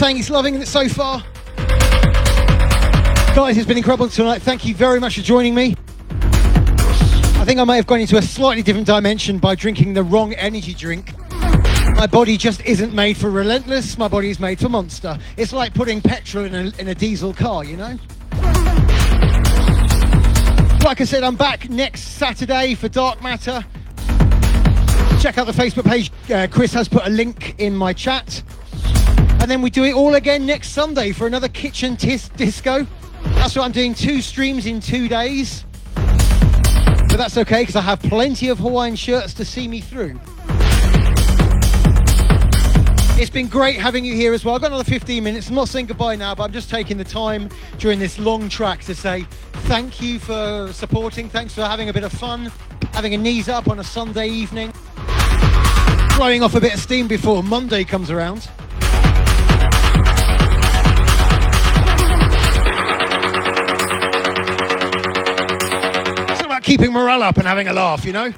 Saying 0.00 0.16
he's 0.16 0.30
loving 0.30 0.54
it 0.54 0.66
so 0.66 0.88
far. 0.88 1.22
Guys, 3.36 3.58
it's 3.58 3.66
been 3.66 3.76
incredible 3.76 4.08
tonight. 4.08 4.40
Thank 4.40 4.64
you 4.64 4.74
very 4.74 4.98
much 4.98 5.16
for 5.16 5.20
joining 5.20 5.54
me. 5.54 5.76
I 6.08 7.44
think 7.44 7.60
I 7.60 7.64
may 7.64 7.76
have 7.76 7.86
gone 7.86 8.00
into 8.00 8.16
a 8.16 8.22
slightly 8.22 8.62
different 8.62 8.86
dimension 8.86 9.36
by 9.36 9.54
drinking 9.54 9.92
the 9.92 10.02
wrong 10.02 10.32
energy 10.32 10.72
drink. 10.72 11.12
My 11.96 12.06
body 12.10 12.38
just 12.38 12.62
isn't 12.62 12.94
made 12.94 13.18
for 13.18 13.30
relentless. 13.30 13.98
My 13.98 14.08
body 14.08 14.30
is 14.30 14.40
made 14.40 14.58
for 14.58 14.70
monster. 14.70 15.18
It's 15.36 15.52
like 15.52 15.74
putting 15.74 16.00
petrol 16.00 16.46
in 16.46 16.54
a, 16.54 16.72
in 16.80 16.88
a 16.88 16.94
diesel 16.94 17.34
car, 17.34 17.62
you 17.62 17.76
know? 17.76 17.98
Like 20.82 21.02
I 21.02 21.04
said, 21.04 21.24
I'm 21.24 21.36
back 21.36 21.68
next 21.68 22.16
Saturday 22.16 22.74
for 22.74 22.88
Dark 22.88 23.22
Matter. 23.22 23.62
Check 25.20 25.36
out 25.36 25.46
the 25.46 25.52
Facebook 25.52 25.84
page. 25.84 26.10
Uh, 26.32 26.46
Chris 26.50 26.72
has 26.72 26.88
put 26.88 27.06
a 27.06 27.10
link 27.10 27.56
in 27.58 27.76
my 27.76 27.92
chat. 27.92 28.39
And 29.40 29.50
then 29.50 29.62
we 29.62 29.70
do 29.70 29.84
it 29.84 29.94
all 29.94 30.16
again 30.16 30.44
next 30.44 30.70
Sunday 30.70 31.12
for 31.12 31.26
another 31.26 31.48
kitchen 31.48 31.96
tis- 31.96 32.28
disco. 32.28 32.86
That's 33.22 33.56
what 33.56 33.64
I'm 33.64 33.72
doing 33.72 33.94
two 33.94 34.20
streams 34.20 34.66
in 34.66 34.80
two 34.80 35.08
days. 35.08 35.64
But 35.94 37.16
that's 37.16 37.36
okay 37.38 37.62
because 37.62 37.74
I 37.74 37.80
have 37.80 38.00
plenty 38.02 38.48
of 38.48 38.58
Hawaiian 38.58 38.96
shirts 38.96 39.32
to 39.34 39.44
see 39.44 39.66
me 39.66 39.80
through. 39.80 40.20
It's 43.18 43.30
been 43.30 43.48
great 43.48 43.76
having 43.78 44.04
you 44.04 44.14
here 44.14 44.32
as 44.32 44.44
well. 44.44 44.54
I've 44.54 44.60
got 44.60 44.68
another 44.68 44.84
15 44.84 45.24
minutes. 45.24 45.48
I'm 45.48 45.54
not 45.54 45.68
saying 45.68 45.86
goodbye 45.86 46.16
now, 46.16 46.34
but 46.34 46.44
I'm 46.44 46.52
just 46.52 46.70
taking 46.70 46.96
the 46.96 47.04
time 47.04 47.48
during 47.78 47.98
this 47.98 48.18
long 48.18 48.48
track 48.48 48.80
to 48.84 48.94
say 48.94 49.26
thank 49.68 50.00
you 50.00 50.18
for 50.18 50.70
supporting. 50.72 51.28
Thanks 51.28 51.54
for 51.54 51.62
having 51.62 51.88
a 51.88 51.92
bit 51.92 52.04
of 52.04 52.12
fun, 52.12 52.52
having 52.92 53.14
a 53.14 53.18
knees 53.18 53.48
up 53.48 53.68
on 53.68 53.78
a 53.78 53.84
Sunday 53.84 54.28
evening, 54.28 54.72
blowing 56.16 56.42
off 56.42 56.54
a 56.54 56.60
bit 56.60 56.74
of 56.74 56.80
steam 56.80 57.08
before 57.08 57.42
Monday 57.42 57.84
comes 57.84 58.10
around. 58.10 58.48
Keeping 66.70 66.92
morale 66.92 67.24
up 67.24 67.36
and 67.36 67.48
having 67.48 67.66
a 67.66 67.72
laugh, 67.72 68.04
you 68.04 68.12
know? 68.12 68.30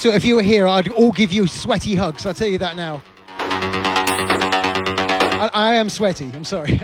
Thought 0.00 0.14
if 0.16 0.24
you 0.24 0.34
were 0.34 0.42
here, 0.42 0.66
I'd 0.66 0.88
all 0.88 1.12
give 1.12 1.30
you 1.30 1.46
sweaty 1.46 1.94
hugs. 1.94 2.26
I'll 2.26 2.34
tell 2.34 2.48
you 2.48 2.58
that 2.58 2.74
now. 2.74 3.02
I, 5.38 5.50
I 5.54 5.74
am 5.76 5.88
sweaty. 5.88 6.28
I'm 6.34 6.42
sorry. 6.42 6.72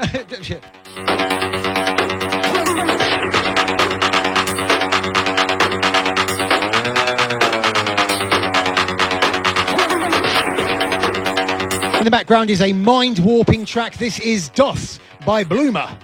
In 11.97 12.05
the 12.05 12.10
background 12.12 12.51
is 12.51 12.60
a 12.60 12.72
mind 12.72 13.18
warping 13.18 13.64
track. 13.64 13.97
This 13.97 14.20
is 14.20 14.51
DOS 14.51 15.01
by 15.26 15.42
Bloomer. 15.42 15.98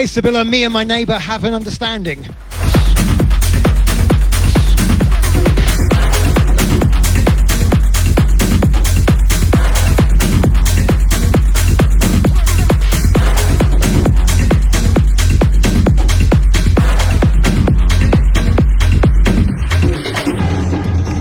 Okay, 0.00 0.06
Sibylla. 0.06 0.46
Me 0.46 0.64
and 0.64 0.72
my 0.72 0.82
neighbour 0.82 1.18
have 1.18 1.44
an 1.44 1.52
understanding. 1.52 2.24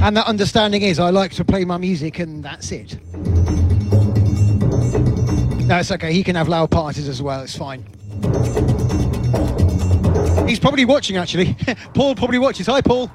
And 0.01 0.15
that 0.15 0.25
understanding 0.25 0.83
is 0.83 0.99
I 0.99 1.09
like 1.09 1.31
to 1.33 1.43
play 1.43 1.65
my 1.65 1.77
music 1.77 2.19
and 2.19 2.41
that's 2.41 2.71
it. 2.71 2.97
No, 5.67 5.77
it's 5.77 5.91
okay. 5.91 6.13
He 6.13 6.23
can 6.23 6.37
have 6.37 6.47
loud 6.47 6.71
parties 6.71 7.09
as 7.09 7.21
well. 7.21 7.41
It's 7.41 7.57
fine. 7.57 7.98
He's 10.47 10.59
probably 10.59 10.85
watching 10.85 11.17
actually. 11.17 11.55
Paul 11.93 12.15
probably 12.15 12.39
watches. 12.39 12.65
Hi, 12.67 12.81
Paul. 12.81 13.11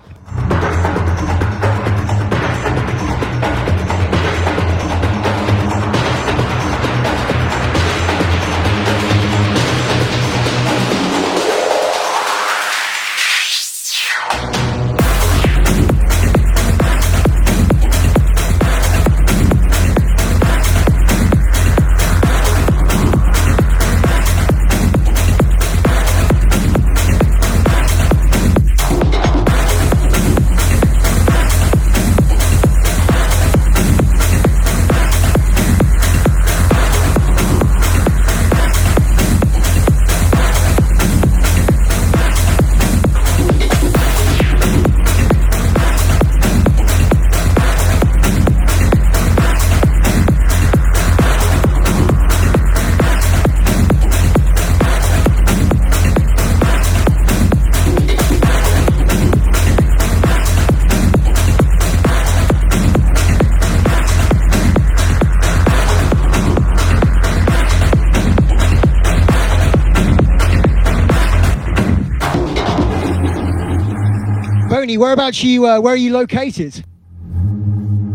Tony, 74.95 75.03
whereabouts 75.03 75.43
you? 75.43 75.67
Uh, 75.67 75.81
where 75.81 75.95
are 75.95 75.97
you 75.97 76.13
located? 76.13 76.85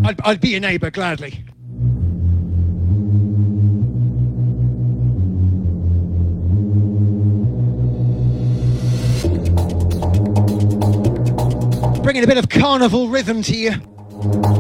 I'd, 0.06 0.22
I'd 0.22 0.40
be 0.40 0.50
your 0.50 0.62
neighbour 0.62 0.90
gladly. 0.90 1.44
Bringing 12.02 12.24
a 12.24 12.28
bit 12.28 12.38
of 12.38 12.48
carnival 12.48 13.10
rhythm 13.10 13.42
to 13.44 13.58
you. 13.58 14.59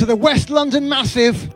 To 0.00 0.06
the 0.06 0.16
West 0.16 0.48
London 0.48 0.88
Massive. 0.88 1.50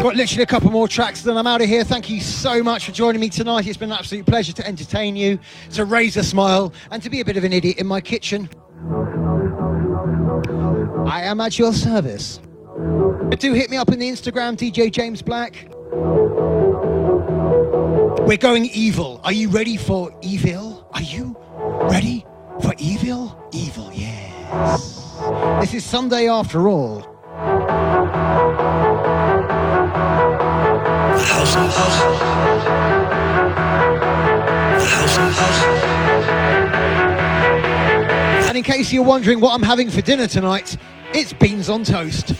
Got 0.00 0.14
literally 0.14 0.44
a 0.44 0.46
couple 0.46 0.70
more 0.70 0.86
tracks, 0.86 1.22
then 1.22 1.36
I'm 1.36 1.48
out 1.48 1.60
of 1.60 1.66
here. 1.66 1.82
Thank 1.82 2.08
you 2.08 2.20
so 2.20 2.62
much 2.62 2.86
for 2.86 2.92
joining 2.92 3.20
me 3.20 3.28
tonight. 3.28 3.66
It's 3.66 3.76
been 3.76 3.90
an 3.90 3.98
absolute 3.98 4.24
pleasure 4.24 4.52
to 4.52 4.64
entertain 4.64 5.16
you, 5.16 5.40
to 5.72 5.84
raise 5.84 6.16
a 6.16 6.22
smile, 6.22 6.72
and 6.92 7.02
to 7.02 7.10
be 7.10 7.20
a 7.22 7.24
bit 7.24 7.36
of 7.36 7.42
an 7.42 7.52
idiot 7.52 7.78
in 7.78 7.88
my 7.88 8.00
kitchen. 8.00 8.48
I 11.08 11.22
am 11.22 11.40
at 11.40 11.58
your 11.58 11.72
service. 11.72 12.38
Do 13.36 13.52
hit 13.52 13.68
me 13.68 13.76
up 13.78 13.88
in 13.88 13.98
the 13.98 14.08
Instagram, 14.08 14.56
DJ 14.56 14.92
James 14.92 15.22
Black. 15.22 15.66
We're 18.28 18.36
going 18.36 18.66
evil. 18.66 19.20
Are 19.24 19.32
you 19.32 19.48
ready 19.48 19.76
for 19.76 20.16
evil? 20.22 20.65
Are 20.96 21.02
you 21.02 21.36
ready 21.90 22.24
for 22.62 22.72
evil? 22.78 23.50
Evil, 23.52 23.92
yes. 23.92 25.20
This 25.60 25.74
is 25.74 25.84
Sunday 25.84 26.26
after 26.26 26.68
all. 26.68 27.00
House 31.20 31.54
of 31.54 31.76
house. 31.76 32.00
Of 35.18 35.34
house. 35.36 35.64
And 38.48 38.56
in 38.56 38.64
case 38.64 38.90
you're 38.90 39.04
wondering 39.04 39.40
what 39.40 39.52
I'm 39.52 39.62
having 39.62 39.90
for 39.90 40.00
dinner 40.00 40.26
tonight, 40.26 40.78
it's 41.12 41.34
beans 41.34 41.68
on 41.68 41.84
toast. 41.84 42.32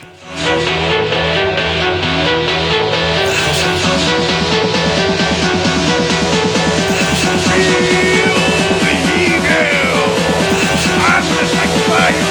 House 11.89 12.26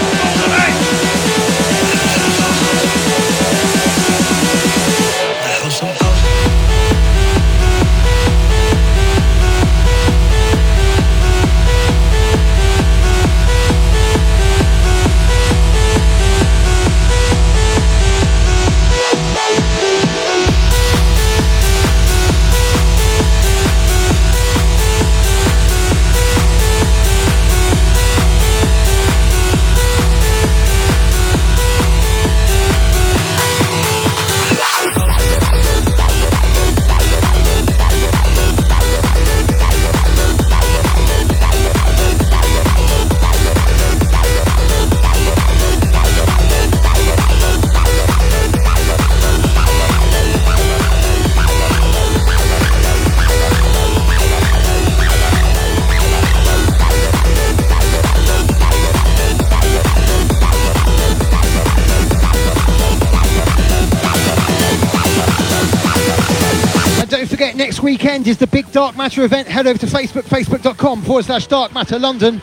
weekend 68.05 68.27
is 68.27 68.37
the 68.37 68.45
big 68.45 68.71
Dark 68.71 68.95
Matter 68.95 69.23
event. 69.23 69.47
Head 69.47 69.65
over 69.65 69.79
to 69.79 69.87
Facebook, 69.87 70.25
facebook.com 70.25 71.01
forward 71.01 71.25
slash 71.25 71.47
Dark 71.47 71.73
Matter 71.73 71.97
London. 71.97 72.39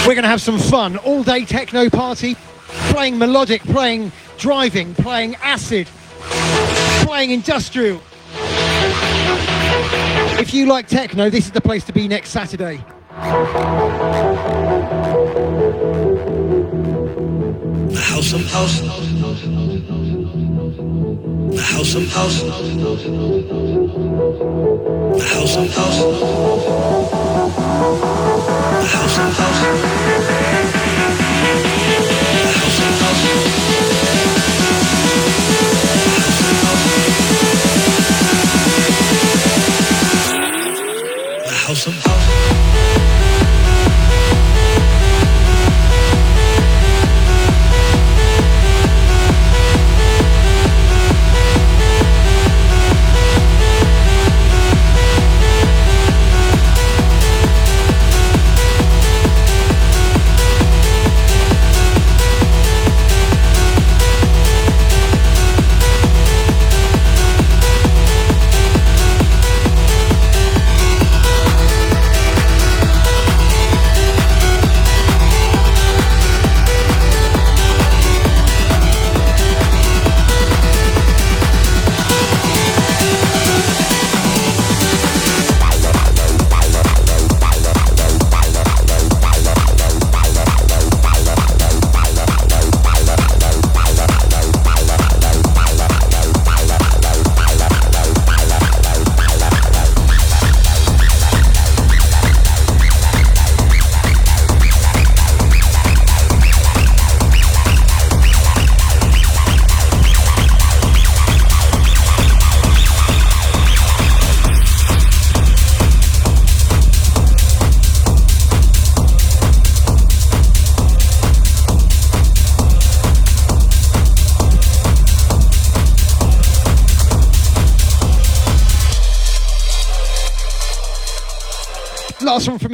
We're 0.00 0.14
going 0.14 0.24
to 0.24 0.28
have 0.28 0.42
some 0.42 0.58
fun. 0.58 0.96
All 0.96 1.22
day 1.22 1.44
techno 1.44 1.88
party, 1.88 2.34
playing 2.90 3.16
melodic, 3.16 3.62
playing 3.62 4.10
driving, 4.38 4.92
playing 4.94 5.36
acid, 5.36 5.86
playing 7.06 7.30
industrial. 7.30 8.02
If 10.40 10.52
you 10.52 10.66
like 10.66 10.88
techno, 10.88 11.30
this 11.30 11.46
is 11.46 11.52
the 11.52 11.60
place 11.60 11.84
to 11.84 11.92
be 11.92 12.08
next 12.08 12.30
Saturday. 12.30 12.84
House 17.94 18.32
house. 18.50 18.99
House 21.80 21.94
of 21.94 22.12
house. 22.12 22.42
The 22.42 22.48
house 25.32 25.56
of 25.56 25.74
house. 25.74 26.00
The 28.80 28.86
house 28.86 29.18
of 29.18 29.32
house. 29.38 30.39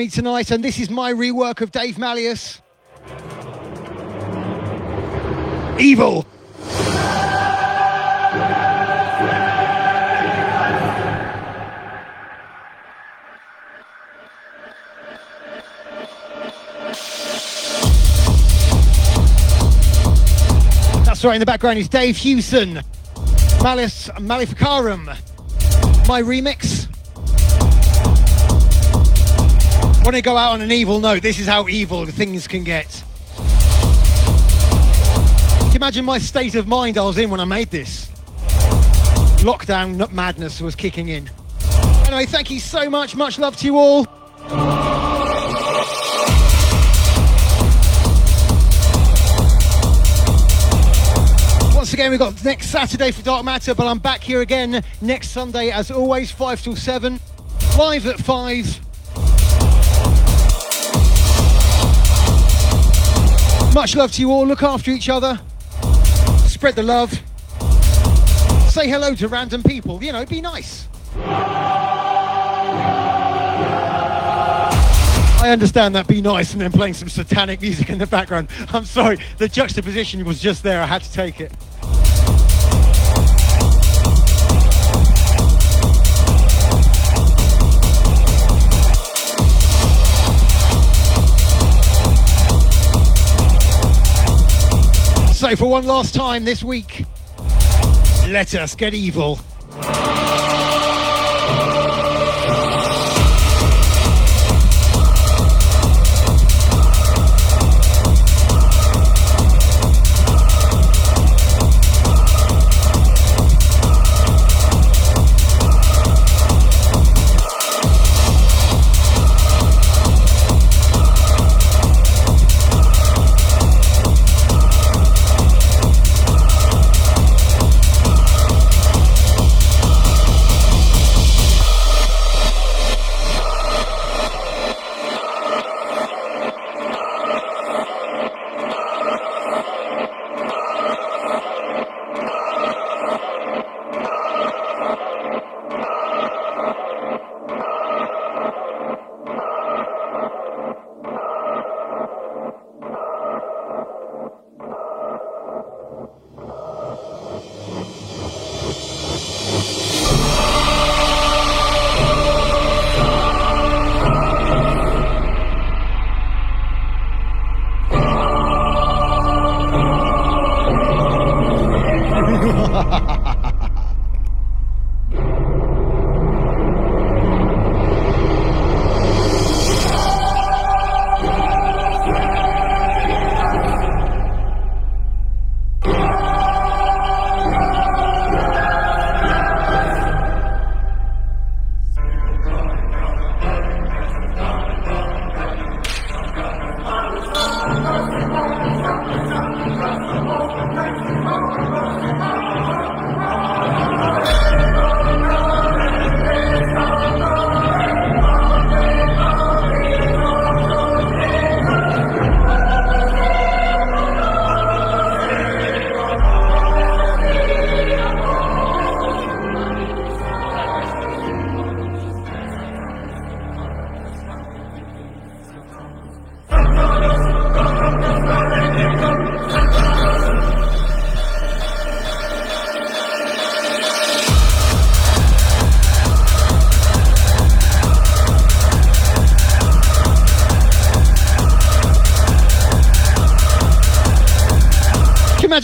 Me 0.07 0.11
tonight, 0.11 0.53
and 0.53 0.62
this 0.62 0.78
is 0.78 0.89
my 0.89 1.12
rework 1.12 1.61
of 1.61 1.73
Dave 1.73 1.99
Malleus. 1.99 2.62
Evil. 5.81 6.24
That's 21.03 21.24
right, 21.24 21.35
in 21.35 21.41
the 21.41 21.47
background 21.47 21.81
is 21.81 21.89
Dave 21.89 22.16
Hewson. 22.16 22.81
Malleus 23.61 24.09
Maleficarum. 24.20 25.07
My 26.07 26.23
remix. 26.23 26.86
Want 30.07 30.15
to 30.15 30.23
go 30.23 30.37
out 30.37 30.53
on 30.53 30.61
an 30.61 30.70
evil 30.70 31.01
note? 31.01 31.20
This 31.20 31.41
is 31.41 31.49
how 31.49 31.66
evil 31.66 32.07
things 32.07 32.47
can 32.47 32.62
get. 32.62 33.03
Can 35.59 35.73
you 35.73 35.74
imagine 35.74 36.05
my 36.05 36.19
state 36.19 36.55
of 36.55 36.69
mind 36.69 36.97
I 36.97 37.05
was 37.05 37.19
in 37.19 37.28
when 37.28 37.41
I 37.41 37.45
made 37.45 37.73
this? 37.73 38.07
Lockdown 39.43 40.12
madness 40.12 40.61
was 40.61 40.77
kicking 40.77 41.09
in. 41.09 41.28
Anyway, 42.07 42.24
thank 42.24 42.53
you 42.53 42.61
so 42.61 42.89
much. 42.89 43.16
Much 43.16 43.41
love 43.41 43.57
to 43.57 43.66
you 43.66 43.77
all. 43.77 44.07
Once 51.74 51.93
again, 51.95 52.12
we've 52.12 52.20
got 52.20 52.45
next 52.45 52.69
Saturday 52.69 53.11
for 53.11 53.23
Dark 53.23 53.45
Matter, 53.45 53.74
but 53.74 53.89
I'm 53.89 53.99
back 53.99 54.23
here 54.23 54.41
again 54.41 54.85
next 55.01 55.31
Sunday, 55.31 55.73
as 55.73 55.91
always, 55.91 56.31
5 56.31 56.62
till 56.62 56.77
7. 56.77 57.19
Live 57.77 58.07
at 58.07 58.20
5. 58.20 58.86
Much 63.77 63.94
love 63.94 64.11
to 64.11 64.23
you 64.23 64.31
all. 64.31 64.47
Look 64.47 64.62
after 64.62 64.90
each 64.90 65.11
other. 65.11 65.39
Spread 66.47 66.77
the 66.77 66.82
love. 66.82 67.12
Say 68.70 68.89
hello 68.89 69.15
to 69.15 69.28
random 69.28 69.62
people. 69.62 70.03
You 70.03 70.12
know, 70.12 70.24
be 70.24 70.40
nice. 70.40 70.89
I 75.43 75.51
understand 75.51 75.94
that 75.94 76.07
be 76.09 76.23
nice 76.23 76.55
and 76.55 76.62
then 76.62 76.73
playing 76.73 76.94
some 76.94 77.11
satanic 77.11 77.61
music 77.66 77.90
in 77.90 77.98
the 77.98 78.07
background. 78.07 78.48
I'm 78.73 78.86
sorry, 78.86 79.19
the 79.36 79.47
juxtaposition 79.47 80.24
was 80.24 80.40
just 80.40 80.62
there. 80.62 80.81
I 80.81 80.86
had 80.86 81.03
to 81.03 81.12
take 81.12 81.43
it. 81.43 81.53
So, 95.47 95.55
for 95.55 95.66
one 95.66 95.86
last 95.86 96.12
time 96.12 96.44
this 96.44 96.64
week, 96.64 97.05
let 98.27 98.52
us 98.56 98.74
get 98.74 98.94
evil. 98.94 99.39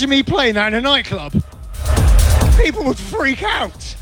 Imagine 0.02 0.18
me 0.18 0.22
playing 0.24 0.54
that 0.54 0.72
in 0.72 0.74
a 0.74 0.80
nightclub? 0.80 1.32
People 2.56 2.84
would 2.84 2.98
freak 2.98 3.44
out. 3.44 3.96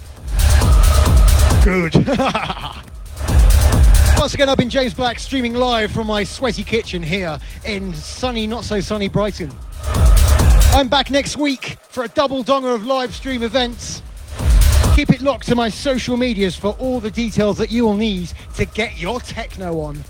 Good. 1.63 1.95
Once 4.19 4.33
again, 4.33 4.49
I've 4.49 4.57
been 4.57 4.71
James 4.71 4.95
Black 4.95 5.19
streaming 5.19 5.53
live 5.53 5.93
from 5.93 6.07
my 6.07 6.25
sweaty 6.25 6.65
kitchen 6.65 7.03
here 7.03 7.39
in 7.67 7.93
sunny, 7.93 8.47
not 8.47 8.65
so 8.65 8.81
sunny 8.81 9.09
Brighton. 9.09 9.53
I'm 10.73 10.89
back 10.89 11.11
next 11.11 11.37
week 11.37 11.77
for 11.91 12.05
a 12.05 12.09
double 12.09 12.43
donger 12.45 12.75
of 12.75 12.87
live 12.87 13.15
stream 13.15 13.43
events. 13.43 14.03
Keep 14.97 15.11
it 15.11 15.21
locked 15.21 15.49
to 15.49 15.55
my 15.55 15.69
social 15.69 16.17
medias 16.17 16.57
for 16.57 16.69
all 16.79 17.01
the 17.01 17.11
details 17.11 17.59
that 17.59 17.71
you 17.71 17.85
will 17.85 17.97
need 17.97 18.33
to 18.57 18.65
get 18.65 18.99
your 18.99 19.21
techno 19.21 19.81
on. 19.81 20.03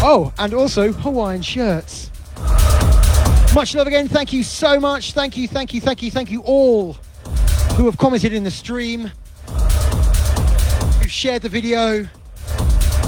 Oh, 0.00 0.32
and 0.38 0.54
also 0.54 0.92
Hawaiian 0.92 1.42
shirts. 1.42 2.03
Much 3.54 3.72
love 3.76 3.86
again. 3.86 4.08
Thank 4.08 4.32
you 4.32 4.42
so 4.42 4.80
much. 4.80 5.12
Thank 5.12 5.36
you, 5.36 5.46
thank 5.46 5.72
you, 5.72 5.80
thank 5.80 6.02
you, 6.02 6.10
thank 6.10 6.28
you 6.28 6.42
all 6.42 6.94
who 7.76 7.86
have 7.86 7.96
commented 7.96 8.32
in 8.32 8.42
the 8.42 8.50
stream, 8.50 9.12
who 11.00 11.08
shared 11.08 11.42
the 11.42 11.48
video, 11.48 12.08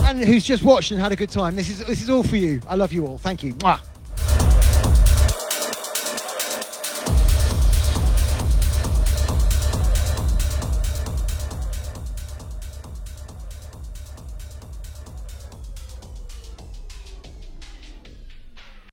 and 0.05 0.25
who's 0.25 0.45
just 0.45 0.63
watched 0.63 0.93
and 0.93 1.01
had 1.01 1.11
a 1.11 1.17
good 1.17 1.31
time. 1.31 1.57
This 1.57 1.69
is 1.69 1.85
this 1.85 2.01
is 2.01 2.09
all 2.09 2.23
for 2.23 2.37
you. 2.37 2.61
I 2.69 2.77
love 2.77 2.93
you 2.93 3.07
all. 3.07 3.19
Thank 3.19 3.43
you. 3.43 3.55
Mwah. 3.55 3.81